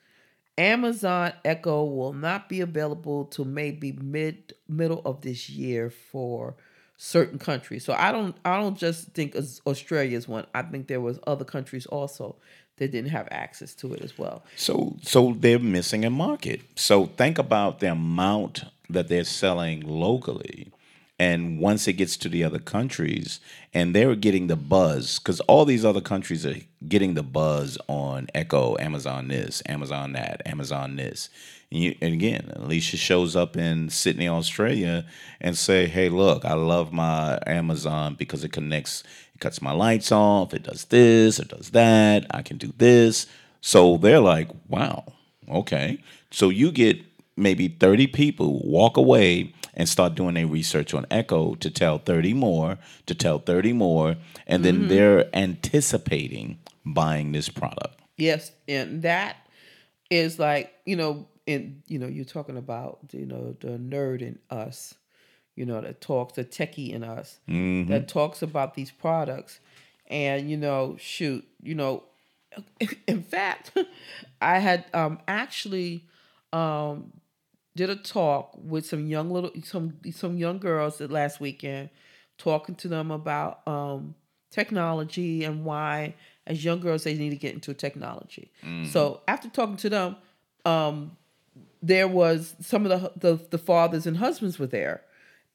[0.58, 6.56] Amazon Echo will not be available till maybe mid middle of this year for
[6.96, 7.84] certain countries.
[7.84, 9.36] So I don't I don't just think
[9.66, 10.46] Australia is one.
[10.54, 12.36] I think there was other countries also
[12.76, 14.44] that didn't have access to it as well.
[14.56, 16.60] So so they're missing a market.
[16.76, 20.72] So think about the amount that they're selling locally
[21.18, 23.40] and once it gets to the other countries
[23.72, 26.56] and they're getting the buzz because all these other countries are
[26.88, 31.30] getting the buzz on echo amazon this amazon that amazon this
[31.74, 35.04] and, you, and again alicia shows up in sydney australia
[35.40, 39.02] and say hey look i love my amazon because it connects
[39.34, 43.26] it cuts my lights off it does this it does that i can do this
[43.60, 45.04] so they're like wow
[45.50, 45.98] okay
[46.30, 46.98] so you get
[47.36, 52.32] maybe 30 people walk away and start doing a research on Echo to tell 30
[52.34, 54.16] more, to tell 30 more,
[54.46, 54.88] and then mm-hmm.
[54.88, 58.00] they're anticipating buying this product.
[58.16, 59.36] Yes, and that
[60.10, 64.38] is like, you know, and you know, you're talking about, you know, the nerd in
[64.50, 64.94] us,
[65.56, 67.90] you know, that talks the techie in us mm-hmm.
[67.90, 69.60] that talks about these products.
[70.06, 72.04] And, you know, shoot, you know,
[73.06, 73.72] in fact,
[74.40, 76.06] I had um actually
[76.52, 77.12] um
[77.76, 81.90] did a talk with some young little some some young girls that last weekend,
[82.38, 84.14] talking to them about um,
[84.50, 86.14] technology and why
[86.46, 88.50] as young girls they need to get into technology.
[88.62, 88.90] Mm-hmm.
[88.90, 90.16] So after talking to them,
[90.64, 91.16] um,
[91.86, 95.02] there was some of the, the the fathers and husbands were there,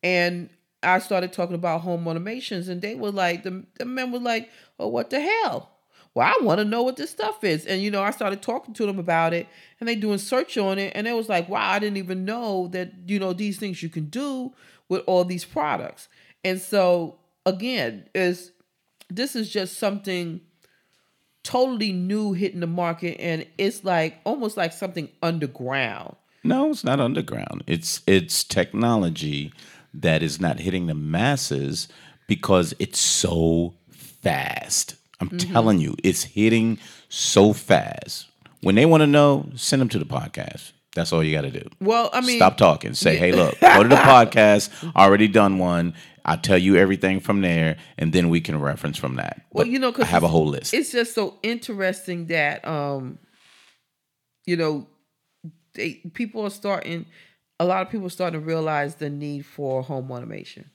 [0.04, 0.50] and
[0.84, 4.50] I started talking about home automations, and they were like the the men were like,
[4.80, 5.72] "Oh, what the hell."
[6.16, 7.66] well, I want to know what this stuff is.
[7.66, 9.48] And, you know, I started talking to them about it
[9.80, 10.92] and they doing search on it.
[10.96, 13.90] And it was like, wow, I didn't even know that, you know, these things you
[13.90, 14.52] can do
[14.88, 16.08] with all these products.
[16.44, 18.52] And so again, is
[19.10, 20.42] this is just something
[21.50, 26.16] totally new hitting the market and it's like almost like something underground.
[26.44, 27.64] No, it's not underground.
[27.66, 29.52] It's it's technology
[29.96, 31.88] that is not hitting the masses
[32.28, 34.96] because it's so fast.
[35.20, 35.52] I'm mm-hmm.
[35.52, 36.78] telling you, it's hitting
[37.10, 38.28] so fast.
[38.62, 40.74] When they want to know, send them to the podcast.
[40.94, 41.68] That's all you got to do.
[41.82, 42.94] Well, I mean, stop talking.
[42.94, 44.70] Say, hey, look, go to the podcast.
[44.96, 45.96] Already done one.
[46.30, 49.42] I'll tell you everything from there, and then we can reference from that.
[49.52, 50.76] Well, but you know, cause I have a whole list.
[50.76, 53.18] It's just so interesting that, um,
[54.46, 54.86] you know,
[55.74, 57.08] they people are starting.
[57.60, 60.70] A lot of people are starting to realize the need for home automation.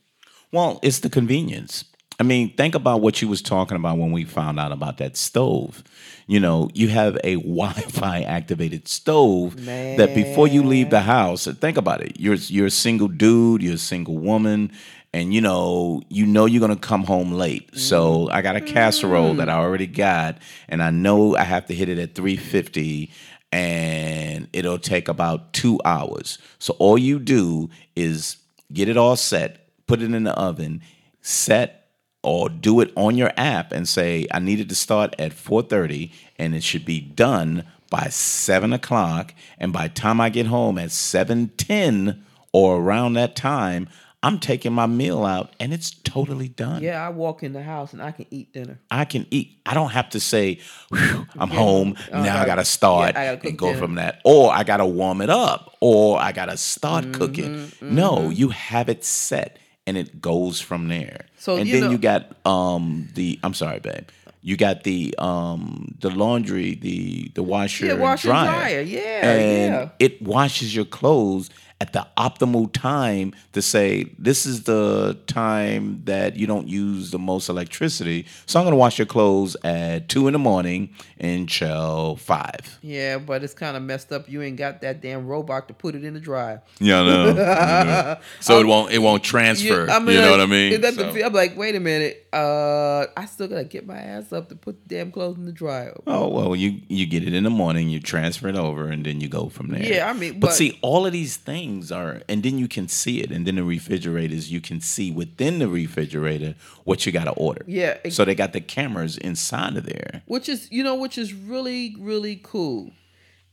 [0.51, 1.85] Well, it's the convenience.
[2.19, 5.17] I mean, think about what you was talking about when we found out about that
[5.17, 5.83] stove.
[6.27, 9.97] You know, you have a Wi-Fi activated stove Man.
[9.97, 12.21] that before you leave the house, think about it.
[12.21, 14.71] You're you're a single dude, you're a single woman,
[15.13, 17.77] and you know, you know you're gonna come home late.
[17.77, 19.59] So I got a casserole that I mm.
[19.59, 20.39] already got,
[20.69, 23.11] and I know I have to hit it at 350
[23.53, 26.39] and it'll take about two hours.
[26.59, 28.37] So all you do is
[28.73, 30.83] get it all set, put it in the oven,
[31.23, 31.84] set
[32.25, 36.55] or do it on your app and say i needed to start at 4.30 and
[36.55, 39.35] it should be done by 7 o'clock.
[39.59, 42.19] And by time i get home at 7.10
[42.53, 43.89] or around that time
[44.23, 46.83] i'm taking my meal out and it's totally done.
[46.83, 48.81] Yeah i walk in the house and i can eat dinner.
[48.91, 49.61] I can eat.
[49.67, 50.59] I don't have to say
[50.93, 51.47] i'm yeah.
[51.47, 51.97] home.
[52.11, 53.79] Uh, now i gotta start yeah, I gotta and go dinner.
[53.79, 54.21] from that.
[54.25, 57.55] Or i gotta warm it up or i gotta start mm-hmm, cooking.
[57.55, 57.95] Mm-hmm.
[57.95, 61.27] no you have it set and it goes from there.
[61.39, 64.09] So and then know, you got um the I'm sorry, babe.
[64.43, 68.59] You got the um the laundry, the the washer, yeah, washer and dryer.
[68.59, 68.81] dryer.
[68.83, 69.89] Yeah, and yeah.
[69.99, 71.51] it washes your clothes
[71.81, 77.19] at the optimal time to say this is the time that you don't use the
[77.19, 78.27] most electricity.
[78.47, 82.79] So I'm going to wash your clothes at two in the morning until five.
[82.81, 84.29] Yeah, but it's kind of messed up.
[84.29, 86.63] You ain't got that damn robot to put it in the dryer.
[86.79, 87.31] Yeah, I know.
[87.43, 88.17] I know.
[88.41, 89.87] So it won't it won't transfer.
[89.87, 90.73] Yeah, I mean, you know like, what I mean?
[90.73, 92.27] it doesn't So- feel- I'm like, wait a minute.
[92.33, 95.53] Uh, I still gotta get my ass up to put the damn clothes in the
[95.53, 95.95] dryer.
[96.07, 99.21] Oh well, you you get it in the morning, you transfer it over, and then
[99.21, 99.83] you go from there.
[99.83, 102.89] Yeah, I mean, but, but- see, all of these things are, and then you can
[102.89, 106.55] see it, and then the refrigerators, you can see within the refrigerator
[106.85, 107.65] what you got to order.
[107.67, 110.23] Yeah, ex- So they got the cameras inside of there.
[110.27, 112.91] which is you know which is really really cool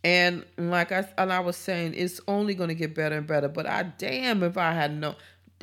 [0.03, 3.47] and like i and i was saying it's only going to get better and better
[3.47, 5.16] but i damn if i had known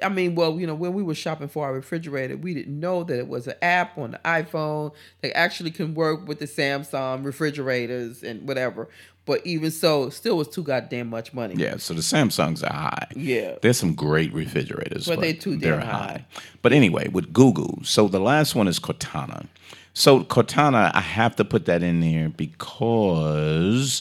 [0.02, 3.04] i mean well you know when we were shopping for our refrigerator we didn't know
[3.04, 4.92] that it was an app on the iphone
[5.22, 8.88] that actually can work with the samsung refrigerators and whatever
[9.28, 11.76] but even so still was too goddamn much money Yeah.
[11.76, 13.08] So the Samsungs are high.
[13.14, 13.56] Yeah.
[13.60, 16.24] There's some great refrigerators, But but, they too they're damn high.
[16.62, 19.46] But anyway, with Google, so the last one is Cortana.
[19.92, 24.00] So Cortana, I have to put that in there because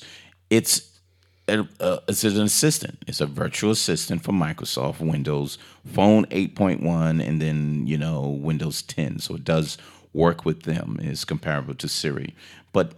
[0.49, 0.86] it's
[1.47, 3.03] uh, it's an assistant.
[3.07, 9.19] It's a virtual assistant for Microsoft Windows Phone 8.1 and then, you know, Windows 10.
[9.19, 9.77] So it does
[10.13, 10.97] work with them.
[11.01, 12.35] It's comparable to Siri.
[12.73, 12.93] But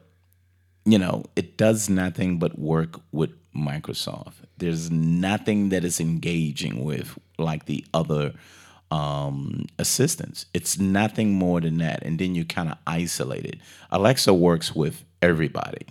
[0.86, 4.34] you know, it does nothing but work with Microsoft.
[4.58, 8.34] There's nothing that is engaging with like the other
[8.89, 10.45] um, assistants.
[10.54, 12.04] It's nothing more than that.
[12.04, 13.60] And then you kind of isolate it.
[13.91, 15.86] Alexa works with everybody.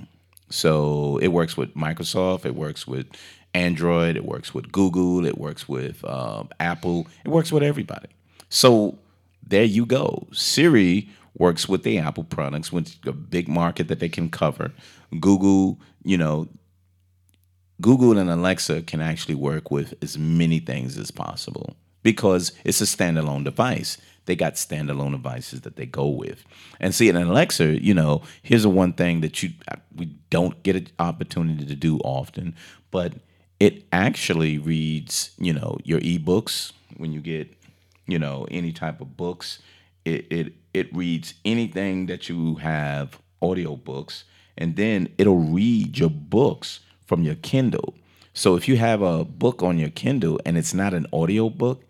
[0.51, 3.07] So it works with Microsoft, it works with
[3.55, 8.09] Android, it works with Google, it works with um, Apple, it works with everybody.
[8.49, 8.99] So
[9.47, 10.27] there you go.
[10.33, 14.73] Siri works with the Apple products, which is a big market that they can cover.
[15.21, 16.49] Google, you know,
[17.81, 22.85] Google and Alexa can actually work with as many things as possible because it's a
[22.85, 23.99] standalone device.
[24.29, 26.45] They got standalone devices that they go with.
[26.79, 30.63] And see, in Alexa, you know, here's the one thing that you uh, we don't
[30.63, 32.55] get an opportunity to do often,
[32.91, 33.15] but
[33.59, 37.57] it actually reads, you know, your ebooks when you get,
[38.07, 39.61] you know, any type of books.
[40.05, 44.25] It it it reads anything that you have audio books,
[44.59, 47.95] and then it'll read your books from your Kindle.
[48.35, 51.83] So if you have a book on your Kindle and it's not an audio book,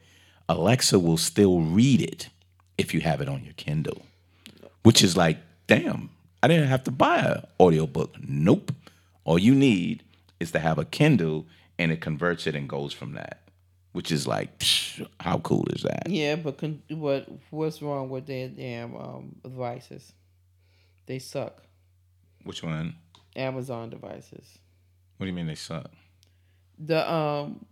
[0.49, 2.29] Alexa will still read it
[2.77, 4.03] if you have it on your Kindle.
[4.83, 6.11] Which is like, damn,
[6.43, 8.15] I didn't have to buy an audiobook.
[8.27, 8.73] Nope.
[9.25, 10.03] All you need
[10.41, 11.47] is to have a Kindle
[11.79, 13.41] and it converts it and goes from that.
[13.93, 16.09] Which is like, psh, how cool is that?
[16.09, 20.13] yeah but con- what what's wrong with their damn um devices
[21.07, 21.63] they suck
[22.45, 22.97] Which one?
[23.37, 24.59] amazon devices
[25.17, 25.91] What do you mean they suck?
[26.79, 27.65] the um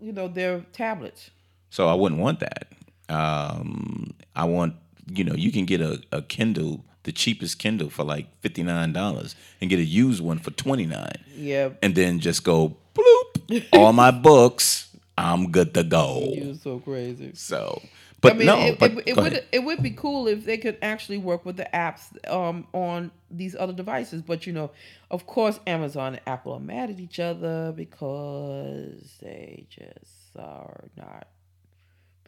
[0.00, 1.30] you know their tablets
[1.70, 2.68] So I wouldn't want that.
[3.08, 4.74] Um, I want,
[5.06, 8.92] you know, you can get a, a Kindle, the cheapest Kindle for like fifty nine
[8.92, 13.64] dollars, and get a used one for twenty nine, yeah and then just go bloop,
[13.72, 16.32] all my books, I'm good to go.
[16.34, 17.80] you so crazy So,
[18.20, 19.46] but I mean, no, it, but it, it would ahead.
[19.52, 23.56] it would be cool if they could actually work with the apps um, on these
[23.56, 24.20] other devices.
[24.22, 24.70] But you know,
[25.10, 31.28] of course, Amazon and Apple are mad at each other because they just are not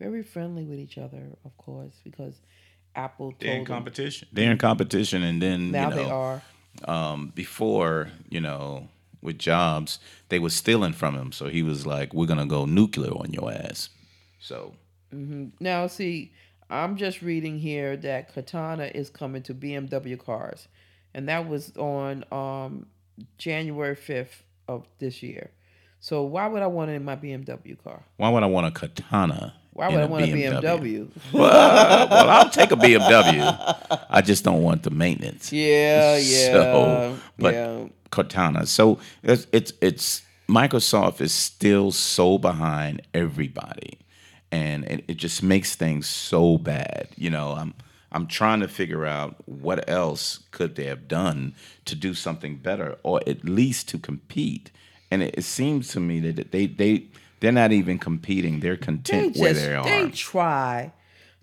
[0.00, 1.22] very friendly with each other.
[1.44, 2.40] Of course, because
[2.96, 4.28] Apple They're in told them competition.
[4.32, 6.42] They're in competition, and then now you know, they are.
[6.88, 8.88] um, before, you know,
[9.22, 11.30] with Jobs, they were stealing from him.
[11.30, 13.90] So he was like, "We're gonna go nuclear on your ass."
[14.40, 14.74] So
[15.12, 16.32] Now, see,
[16.70, 20.68] I'm just reading here that Katana is coming to BMW cars,
[21.12, 22.86] and that was on um,
[23.38, 25.50] January 5th of this year.
[25.98, 28.04] So why would I want it in my BMW car?
[28.16, 29.54] why would I want a katana?
[29.72, 31.08] Why would I want a BMW?
[31.32, 34.02] well, well, I'll take a BMW.
[34.10, 35.52] I just don't want the maintenance.
[35.60, 37.84] Yeah, yeah, So, but yeah.
[38.10, 38.66] Cortana.
[38.66, 43.98] So it's, it's it's Microsoft is still so behind everybody,
[44.50, 47.08] and it, it just makes things so bad.
[47.16, 47.74] You know, I'm
[48.12, 51.54] I'm trying to figure out what else could they have done
[51.84, 54.72] to do something better, or at least to compete.
[55.12, 57.06] And it, it seems to me that they they
[57.40, 58.60] they're not even competing.
[58.60, 59.84] They're They content just where they are.
[59.84, 60.92] they try.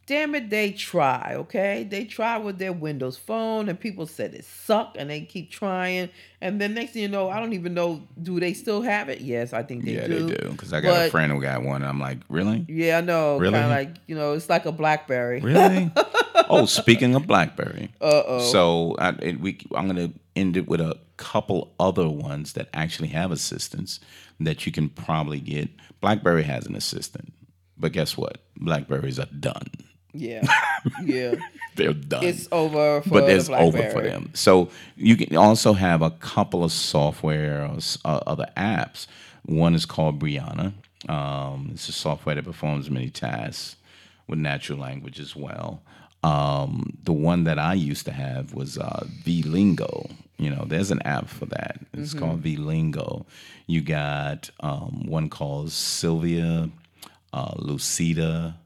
[0.05, 1.83] Damn it, they try, okay?
[1.83, 6.09] They try with their Windows phone and people said it sucked and they keep trying.
[6.39, 9.19] And then next thing you know, I don't even know, do they still have it?
[9.19, 10.27] Yes, I think they yeah, do.
[10.27, 10.51] they do.
[10.51, 11.81] Because I got a friend who got one.
[11.81, 12.65] And I'm like, really?
[12.69, 13.37] Yeah, I know.
[13.37, 13.51] Really?
[13.51, 15.41] Kind of like, you know, it's like a Blackberry.
[15.41, 15.91] Really?
[16.49, 17.91] oh, speaking of BlackBerry.
[17.99, 18.39] Uh-oh.
[18.39, 23.09] So I, it, we, I'm gonna end it with a couple other ones that actually
[23.09, 23.99] have assistants
[24.39, 25.69] that you can probably get.
[26.01, 27.33] BlackBerry has an assistant,
[27.77, 28.37] but guess what?
[28.57, 29.67] Blackberries are done.
[30.13, 30.43] Yeah,
[31.03, 31.35] yeah.
[31.75, 32.23] They're done.
[32.23, 33.01] It's over.
[33.03, 34.31] For but it's over for them.
[34.33, 39.05] So you can also have a couple of software or uh, other apps.
[39.45, 40.73] One is called Braina.
[41.07, 43.75] Um, it's a software that performs many tasks
[44.27, 45.83] with natural language as well.
[46.23, 50.11] Um, the one that I used to have was uh, Vlingo.
[50.37, 51.79] You know, there's an app for that.
[51.93, 53.25] It's called Vlingo.
[53.65, 56.69] You got um, one called Sylvia,
[57.33, 58.57] uh, Lucida,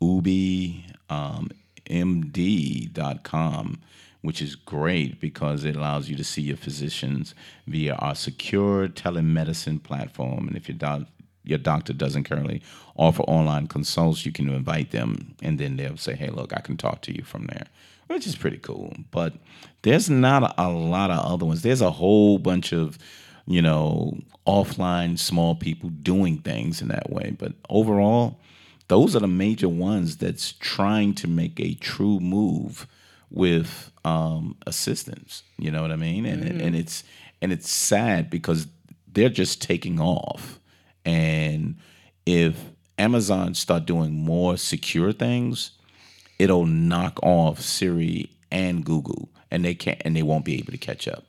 [0.00, 1.50] Ubi, um,
[1.86, 3.80] MD.com,
[4.22, 7.34] which is great because it allows you to see your physicians
[7.66, 10.48] via our secure telemedicine platform.
[10.48, 11.08] And if your, doc-
[11.44, 12.62] your doctor doesn't currently
[12.96, 16.76] offer online consults, you can invite them and then they'll say, hey, look, I can
[16.76, 17.66] talk to you from there,
[18.12, 18.94] which is pretty cool.
[19.10, 19.34] But
[19.82, 21.62] there's not a, lot of other ones.
[21.62, 22.98] There's a whole bunch of
[23.46, 27.34] you know, offline small people doing things in that way.
[27.36, 28.38] But overall,
[28.88, 32.86] those are the major ones that's trying to make a true move
[33.30, 35.42] with um, assistance.
[35.58, 36.26] You know what I mean?
[36.26, 37.04] And and it's
[37.40, 38.66] and it's sad because
[39.12, 40.60] they're just taking off.
[41.04, 41.76] And
[42.26, 42.56] if
[42.98, 45.72] Amazon start doing more secure things,
[46.38, 50.78] it'll knock off Siri and Google, and they can't and they won't be able to
[50.78, 51.24] catch up.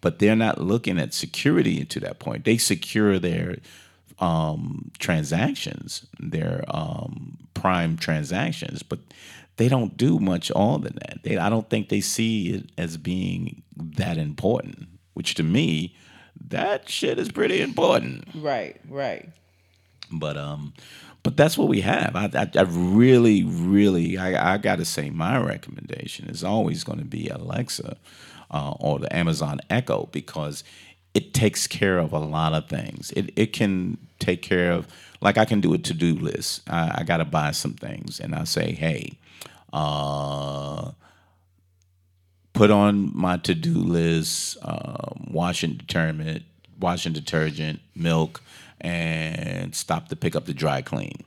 [0.00, 2.44] But they're not looking at security to that point.
[2.44, 3.56] They secure their
[4.18, 8.98] um, transactions, their um, prime transactions, but
[9.56, 11.20] they don't do much all than that.
[11.22, 14.88] They, I don't think they see it as being that important.
[15.14, 15.94] Which to me,
[16.48, 19.28] that shit is pretty important Right, right.
[20.10, 20.74] but um
[21.24, 22.14] but that's what we have.
[22.14, 27.04] I i, I really really i, I gotta say my recommendation is always going to
[27.04, 27.96] be alexa
[28.52, 30.62] uh, or the amazon echo because
[31.14, 33.12] it takes care of a lot of things.
[33.12, 34.86] It, it can take care of
[35.20, 36.62] like i can do a to-do list.
[36.68, 39.18] I, I gotta buy some things and i say hey
[39.72, 40.92] uh
[42.52, 46.44] put on my to-do list um, washing detergent
[46.78, 48.42] washing detergent milk
[48.84, 51.24] and stop to pick up the dry clean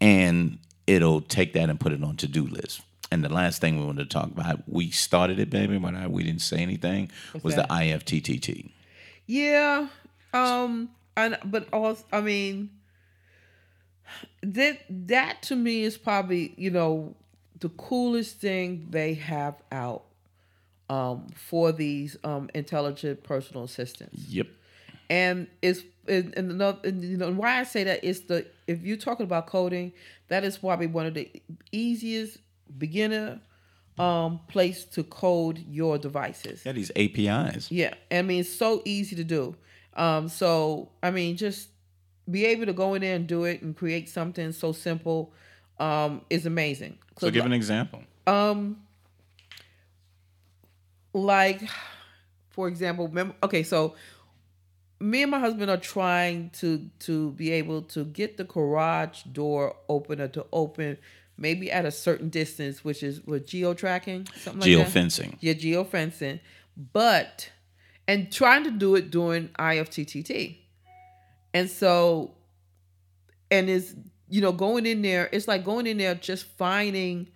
[0.00, 2.80] and it'll take that and put it on to-do list
[3.10, 6.06] and the last thing we wanted to talk about we started it baby but I,
[6.06, 7.10] we didn't say anything
[7.42, 7.68] was that?
[7.68, 8.70] the ifttt
[9.26, 9.88] Yeah.
[10.32, 12.70] Um and but also I mean
[14.42, 17.16] that that to me is probably, you know,
[17.58, 20.04] the coolest thing they have out
[20.88, 24.28] um for these um intelligent personal assistants.
[24.28, 24.46] yep
[25.10, 28.82] and it's and, and, another, and you know why I say that is the if
[28.82, 29.92] you're talking about coding,
[30.28, 31.30] that is probably one of the
[31.72, 32.38] easiest
[32.78, 33.40] beginner
[33.98, 36.62] um place to code your devices.
[36.66, 39.56] yeah these apis Yeah, I mean it's so easy to do.
[39.94, 41.68] Um, so I mean just
[42.30, 45.32] be able to go in there and do it and create something so simple
[45.78, 46.98] um is amazing.
[47.18, 48.82] so give an example Um,
[51.12, 51.62] like,
[52.50, 53.94] for example, remember, okay, so
[54.98, 59.76] me and my husband are trying to to be able to get the garage door
[59.88, 60.98] opener to open
[61.38, 64.92] maybe at a certain distance, which is with geo tracking, something like that.
[64.92, 66.40] geofencing Yeah, geo fencing,
[66.92, 67.50] but
[68.08, 70.56] and trying to do it during IFTTT,
[71.52, 72.32] and so,
[73.50, 73.94] and is
[74.28, 75.28] you know going in there.
[75.32, 77.28] It's like going in there just finding,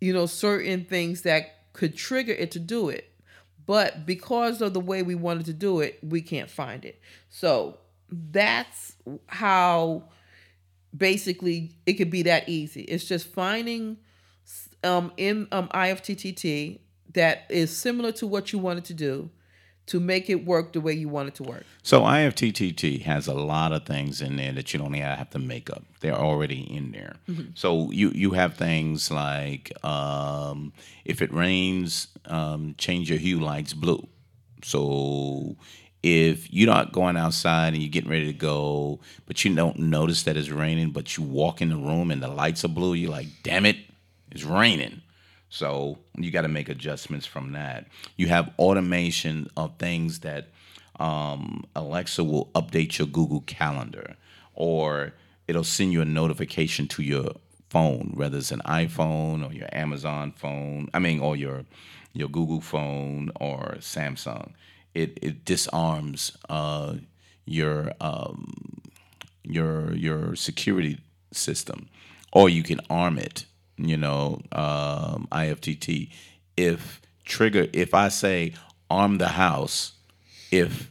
[0.00, 3.07] you know, certain things that could trigger it to do it,
[3.68, 6.98] but because of the way we wanted to do it, we can't find it.
[7.28, 7.76] So
[8.10, 8.94] that's
[9.26, 10.04] how
[10.96, 12.80] basically it could be that easy.
[12.80, 13.98] It's just finding
[14.82, 16.78] um in um IFTTT
[17.12, 19.28] that is similar to what you wanted to do
[19.88, 21.64] to make it work the way you want it to work.
[21.82, 25.70] So IFTTT has a lot of things in there that you don't have to make
[25.70, 25.82] up.
[26.00, 27.16] They're already in there.
[27.54, 30.72] So you you have things like um,
[31.04, 34.06] if it rains, um, change your hue lights blue.
[34.62, 35.56] So
[36.02, 40.22] if you're not going outside and you're getting ready to go, but you don't notice
[40.24, 43.10] that it's raining, but you walk in the room and the lights are blue, you're
[43.10, 43.76] like, damn it,
[44.30, 45.02] it's raining.
[45.50, 47.86] So you got to make adjustments from that.
[48.16, 50.48] You have automation of things that
[51.00, 54.16] um, Alexa will update your Google Calendar,
[54.54, 55.14] or
[55.46, 57.32] it'll send you a notification to your
[57.70, 60.88] phone, whether it's an iPhone or your Amazon phone.
[60.92, 61.64] I mean, or your
[62.12, 64.52] your Google phone or Samsung.
[64.94, 66.94] It it disarms uh,
[67.44, 68.82] your um,
[69.44, 70.98] your your security
[71.32, 71.88] system,
[72.32, 73.44] or you can arm it.
[73.78, 76.10] You know, um, IFTT.
[76.56, 78.54] If trigger, if I say
[78.90, 79.92] arm the house.
[80.50, 80.90] If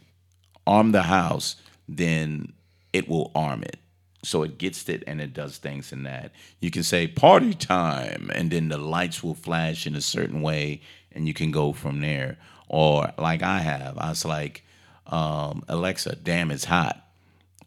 [0.66, 1.56] arm the house,
[1.88, 2.54] then
[2.94, 3.78] it will arm it.
[4.24, 6.32] So it gets it and it does things in that.
[6.60, 10.82] You can say party time, and then the lights will flash in a certain way,
[11.12, 12.38] and you can go from there.
[12.68, 14.64] Or like I have, I was like,
[15.06, 17.02] um, Alexa, damn, it's hot.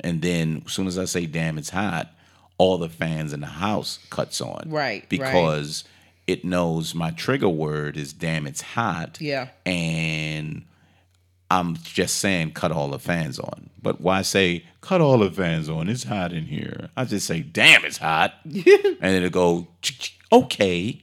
[0.00, 2.12] And then as soon as I say damn, it's hot,
[2.60, 4.64] all the fans in the house cuts on.
[4.66, 5.08] Right, right.
[5.08, 5.82] Because
[6.26, 9.16] it knows my trigger word is damn, it's hot.
[9.18, 9.48] Yeah.
[9.64, 10.66] And
[11.50, 13.70] I'm just saying cut all the fans on.
[13.80, 15.88] But why say cut all the fans on?
[15.88, 16.90] It's hot in here.
[16.98, 18.34] I just say, damn, it's hot.
[18.44, 18.54] and
[19.00, 19.68] then it go,
[20.30, 21.02] okay.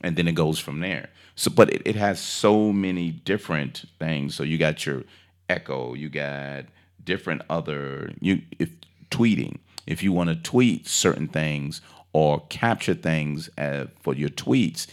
[0.00, 1.10] And then it goes from there.
[1.36, 4.34] So but it, it has so many different things.
[4.34, 5.04] So you got your
[5.50, 6.64] echo, you got
[7.04, 8.70] different other you if
[9.10, 9.58] tweeting.
[9.86, 11.80] If you want to tweet certain things
[12.12, 14.86] or capture things uh, for your tweets,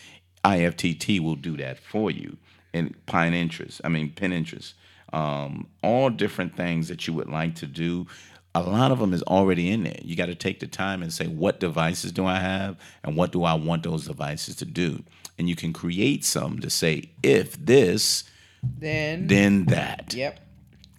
[0.43, 2.37] IFTT will do that for you.
[2.73, 4.73] And Pine Interest, I mean Pinterest,
[5.11, 8.07] um, all different things that you would like to do.
[8.55, 9.99] A lot of them is already in there.
[10.01, 13.31] You got to take the time and say, what devices do I have, and what
[13.31, 15.03] do I want those devices to do?
[15.37, 18.23] And you can create some to say, if this,
[18.63, 19.27] Then.
[19.27, 20.39] then that Yep.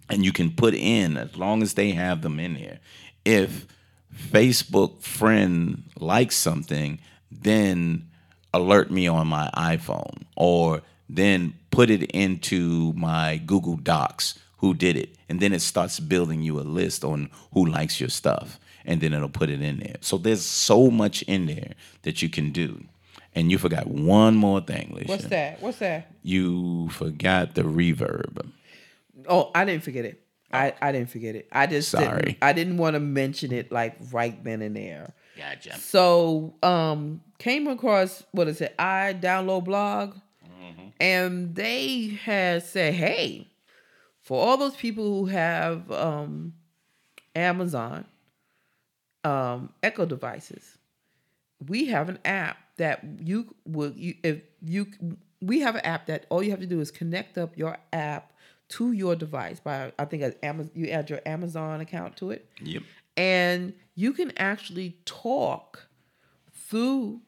[0.08, 2.78] and you can put in as long as they have them in here.
[3.24, 3.66] If
[4.14, 6.98] Facebook friend likes something,
[7.30, 8.08] then
[8.52, 14.96] alert me on my iPhone or then put it into my Google Docs who did
[14.96, 19.00] it and then it starts building you a list on who likes your stuff and
[19.00, 19.96] then it'll put it in there.
[20.00, 22.84] So there's so much in there that you can do.
[23.34, 25.08] And you forgot one more thing, Lisha.
[25.08, 25.62] What's that?
[25.62, 26.12] What's that?
[26.22, 28.50] You forgot the reverb.
[29.28, 30.20] Oh, I didn't forget it.
[30.52, 31.48] I, I didn't forget it.
[31.52, 32.22] I just Sorry.
[32.22, 35.12] Didn't, I didn't want to mention it like right then and there.
[35.36, 35.78] Gotcha.
[35.78, 38.74] So um came across what is it?
[38.78, 40.20] iDownloadBlog,
[40.62, 40.86] Mm-hmm.
[41.00, 43.48] and they had said, hey,
[44.20, 46.54] for all those people who have um
[47.34, 48.04] Amazon
[49.24, 50.78] um Echo devices,
[51.66, 54.86] we have an app that you would you if you
[55.42, 58.32] we have an app that all you have to do is connect up your app
[58.70, 62.48] to your device by I think Amazon you add your Amazon account to it.
[62.62, 62.82] Yep.
[63.16, 65.88] and you can actually talk
[66.52, 67.20] through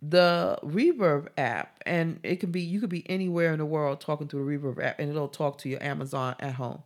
[0.00, 1.82] the reverb app.
[1.84, 4.82] And it can be you could be anywhere in the world talking through the reverb
[4.82, 6.82] app and it'll talk to your amazon at home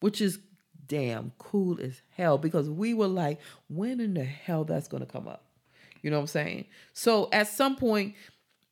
[0.00, 0.38] which is
[0.86, 5.26] damn cool as hell because we were like when in the hell that's to come
[5.26, 5.44] up?
[6.02, 6.66] You know what i'm saying?
[6.92, 8.14] So at some point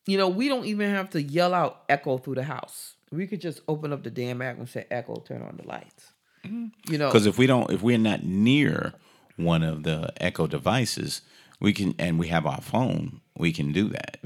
[0.07, 3.41] you know we don't even have to yell out echo through the house we could
[3.41, 6.13] just open up the damn app and say echo turn on the lights
[6.45, 8.93] you know Because if we don't, if we're not near
[9.37, 11.23] one of the Echo devices,
[11.61, 14.19] we can, and we have our phone, we can do that.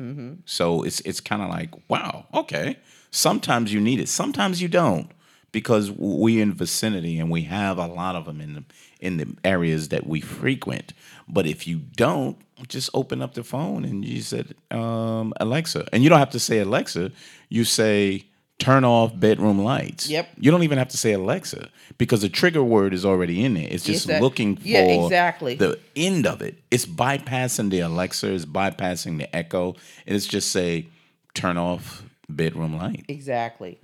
[0.44, 2.76] So it's it's kind of like, wow, okay.
[3.10, 5.10] Sometimes you need it, sometimes you don't,
[5.52, 8.64] because we're in vicinity and we have a lot of them in the
[9.00, 10.92] in the areas that we frequent.
[11.28, 12.36] But if you don't,
[12.68, 16.40] just open up the phone and you said um, Alexa, and you don't have to
[16.40, 17.12] say Alexa.
[17.48, 18.26] You say
[18.58, 20.08] turn off bedroom lights.
[20.08, 20.28] Yep.
[20.38, 23.68] You don't even have to say Alexa because the trigger word is already in there.
[23.70, 25.54] It's just that- looking for yeah, exactly.
[25.54, 26.56] the end of it.
[26.70, 29.76] It's bypassing the Alexa, it's bypassing the Echo.
[30.06, 30.88] And it's just say
[31.34, 33.04] turn off bedroom light.
[33.08, 33.78] Exactly.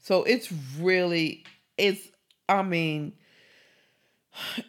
[0.00, 1.44] So it's really
[1.78, 2.08] it's
[2.48, 3.12] I mean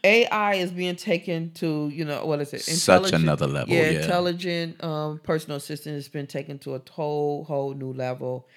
[0.03, 2.61] AI is being taken to, you know, what is it?
[2.61, 4.01] Such another level, yeah.
[4.01, 8.47] intelligent um personal assistant has been taken to a whole whole new level.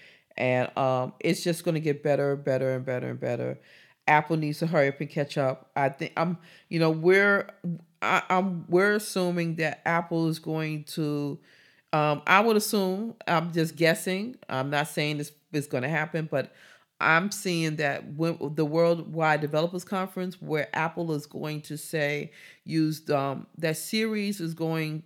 [0.41, 3.61] And um it's just gonna get better, and better and better and better.
[4.09, 5.71] Apple needs to hurry up and catch up.
[5.77, 6.39] I think I'm
[6.69, 7.49] you know, we're
[8.03, 11.39] I, I'm we're assuming that Apple is going to
[11.93, 14.37] um, I would assume, I'm just guessing.
[14.49, 16.53] I'm not saying this is going to happen, but
[17.01, 22.31] I'm seeing that when the Worldwide Developers Conference, where Apple is going to say,
[22.65, 25.03] used um, that series is going,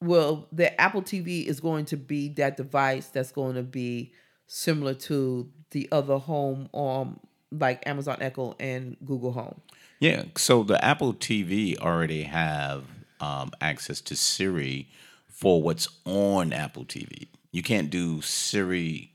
[0.00, 4.12] well, the Apple TV is going to be that device that's going to be
[4.48, 7.20] similar to the other home, um,
[7.52, 9.60] like Amazon Echo and Google Home.
[10.00, 10.24] Yeah.
[10.36, 12.84] So the Apple TV already have
[13.20, 14.88] um, access to Siri
[15.28, 17.28] for what's on Apple TV.
[17.52, 19.12] You can't do Siri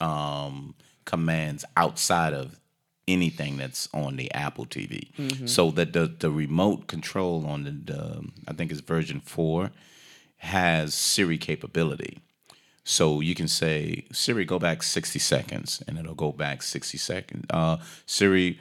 [0.00, 0.74] um,
[1.04, 2.58] commands outside of
[3.06, 5.08] anything that's on the Apple TV.
[5.48, 9.70] So that the the remote control on the, the I think it's version four
[10.36, 12.18] has Siri capability.
[12.88, 17.44] So you can say, Siri, go back 60 seconds, and it'll go back 60 seconds.
[17.50, 17.76] Uh,
[18.06, 18.58] Siri,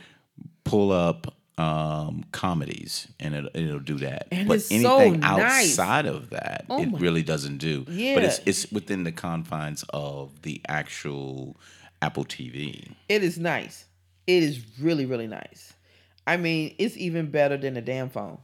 [0.66, 4.28] pull up um, comedies, and it, it'll do that.
[4.30, 5.80] And but it's so anything nice.
[5.80, 7.86] outside of that, Oh it really doesn't do.
[7.86, 8.20] But Yeah.
[8.20, 11.56] it's it's within the confines of the actual
[12.02, 12.92] Apple TV.
[13.08, 13.86] It is nice.
[14.28, 15.72] It is really, really nice.
[16.28, 18.40] I mean, it's even better than a damn phone.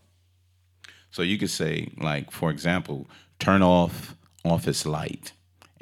[1.11, 3.09] So you could say, like, for example,
[3.39, 4.15] turn off
[4.45, 5.33] Office Light,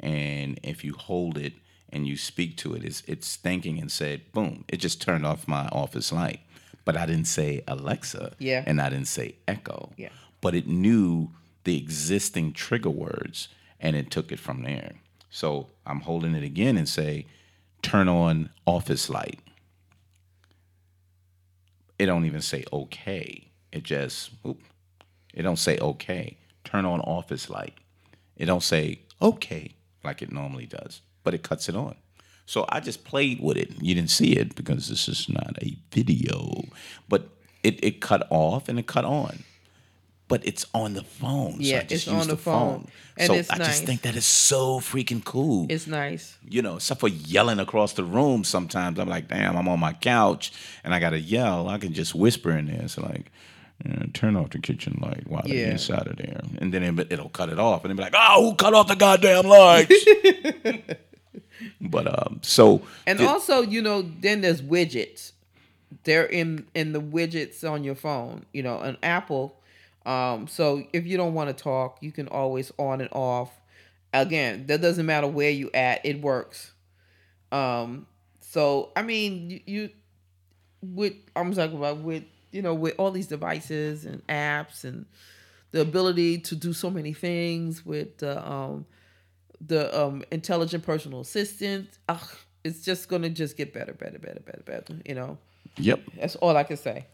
[0.02, 1.52] and if you hold it
[1.90, 5.46] and you speak to it, it's it's thinking and said, boom, it just turned off
[5.48, 6.40] my Office Light.
[6.84, 8.64] But I didn't say Alexa, Yeah.
[8.66, 10.08] and I didn't say Echo, Yeah.
[10.40, 11.30] But it knew
[11.64, 13.48] the existing trigger words,
[13.78, 14.94] and it took it from there.
[15.30, 17.26] So I'm holding it again and say,
[17.82, 19.38] turn on Office Light.
[21.98, 23.48] It don't even say okay.
[23.70, 24.60] It just oop,
[25.32, 26.36] it don't say okay.
[26.64, 27.74] Turn on office light.
[28.36, 29.74] It don't say okay
[30.04, 31.94] like it normally does, but it cuts it on.
[32.46, 33.70] So I just played with it.
[33.80, 36.64] You didn't see it because this is not a video,
[37.08, 37.28] but
[37.62, 39.44] it, it cut off and it cut on.
[40.28, 41.54] But it's on the phone.
[41.54, 42.88] so Yeah, I just it's on the phone.
[43.18, 43.68] And so I nice.
[43.68, 46.38] just think that is so freaking cool It's nice.
[46.48, 48.98] you know, except for yelling across the room sometimes.
[48.98, 50.52] I'm like, damn, I'm on my couch
[50.84, 51.68] and I gotta yell.
[51.68, 52.88] I can just whisper in there.
[52.88, 53.30] So like,
[53.84, 56.40] yeah, turn off the kitchen light while they're inside of there.
[56.58, 57.84] And then it, it'll cut it off.
[57.84, 59.92] And they'll be like, oh, who cut off the goddamn lights?
[61.80, 65.32] but um, so And the- also, you know, then there's widgets.
[66.04, 68.44] They're in in the widgets on your phone.
[68.52, 69.58] You know, an Apple.
[70.04, 73.50] Um, so if you don't want to talk, you can always on and off.
[74.12, 76.04] Again, that doesn't matter where you at.
[76.04, 76.72] It works.
[77.52, 78.06] Um,
[78.40, 79.90] so I mean, you, you
[80.82, 85.06] with I'm talking about with you know with all these devices and apps and
[85.72, 88.86] the ability to do so many things with the um
[89.66, 91.88] the um intelligent personal assistant.
[92.08, 92.28] Ugh,
[92.64, 94.94] it's just gonna just get better, better, better, better, better.
[95.04, 95.38] You know,
[95.76, 96.00] yep.
[96.18, 97.06] that's all I can say.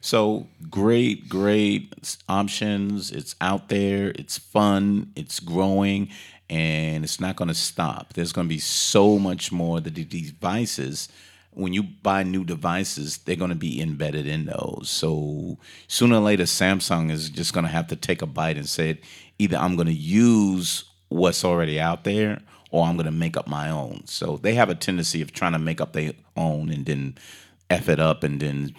[0.00, 3.10] So great, great options.
[3.10, 4.12] It's out there.
[4.16, 5.12] It's fun.
[5.16, 6.10] It's growing,
[6.48, 8.12] and it's not going to stop.
[8.12, 11.08] There's going to be so much more that the devices.
[11.56, 14.88] When you buy new devices, they're going to be embedded in those.
[14.90, 18.68] So sooner or later, Samsung is just going to have to take a bite and
[18.68, 19.00] say,
[19.38, 22.40] either I'm going to use what's already out there,
[22.70, 24.02] or I'm going to make up my own.
[24.06, 27.16] So they have a tendency of trying to make up their own and then
[27.70, 28.74] f it up and then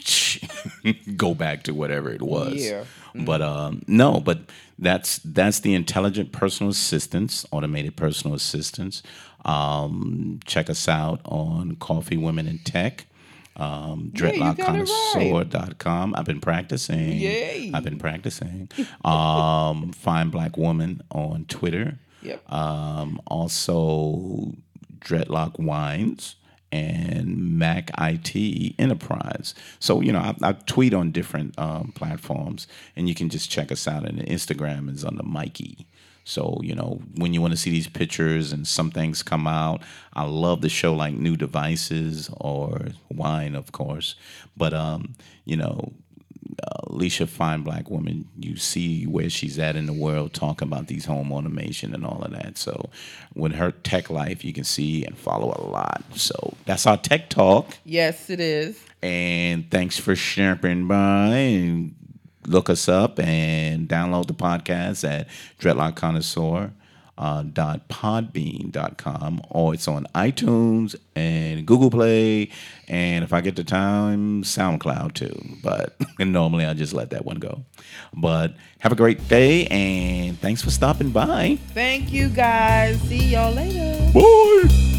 [1.18, 2.56] go back to whatever it was.
[2.56, 2.86] Yeah.
[3.16, 4.42] But um, no, but
[4.80, 9.02] that's that's the intelligent personal assistance, automated personal assistance.
[9.48, 13.08] Um, check us out on Coffee Women in Tech.
[13.56, 14.40] Um, you right.
[16.16, 17.14] I've been practicing.
[17.14, 17.72] Yay.
[17.74, 18.70] I've been practicing.
[19.04, 21.98] Um, Fine Black Woman on Twitter.
[22.22, 22.52] Yep.
[22.52, 24.54] Um, also,
[25.00, 26.36] Dreadlock Wines
[26.72, 29.56] and Mac IT Enterprise.
[29.80, 33.72] So, you know, I, I tweet on different um, platforms, and you can just check
[33.72, 34.06] us out.
[34.06, 35.88] And Instagram is under Mikey.
[36.28, 39.82] So, you know, when you want to see these pictures and some things come out,
[40.14, 44.16] I love the show like New Devices or Wine, of course.
[44.58, 45.14] But, um,
[45.46, 45.94] you know,
[46.84, 51.06] Alicia Fine Black Woman, you see where she's at in the world talking about these
[51.06, 52.58] home automation and all of that.
[52.58, 52.90] So,
[53.34, 56.04] with her tech life, you can see and follow a lot.
[56.16, 57.78] So, that's our tech talk.
[57.86, 58.84] Yes, it is.
[59.02, 61.96] And thanks for stopping by and
[62.48, 65.28] look us up and download the podcast at
[65.60, 66.72] Dreadlock Connoisseur.
[67.20, 72.52] Uh, dot podbean.com or it's on iTunes and Google Play
[72.88, 77.38] and if I get the time SoundCloud too but normally I just let that one
[77.38, 77.66] go
[78.14, 83.02] but have a great day and thanks for stopping by Thank you guys.
[83.02, 84.12] See y'all later.
[84.14, 84.97] bye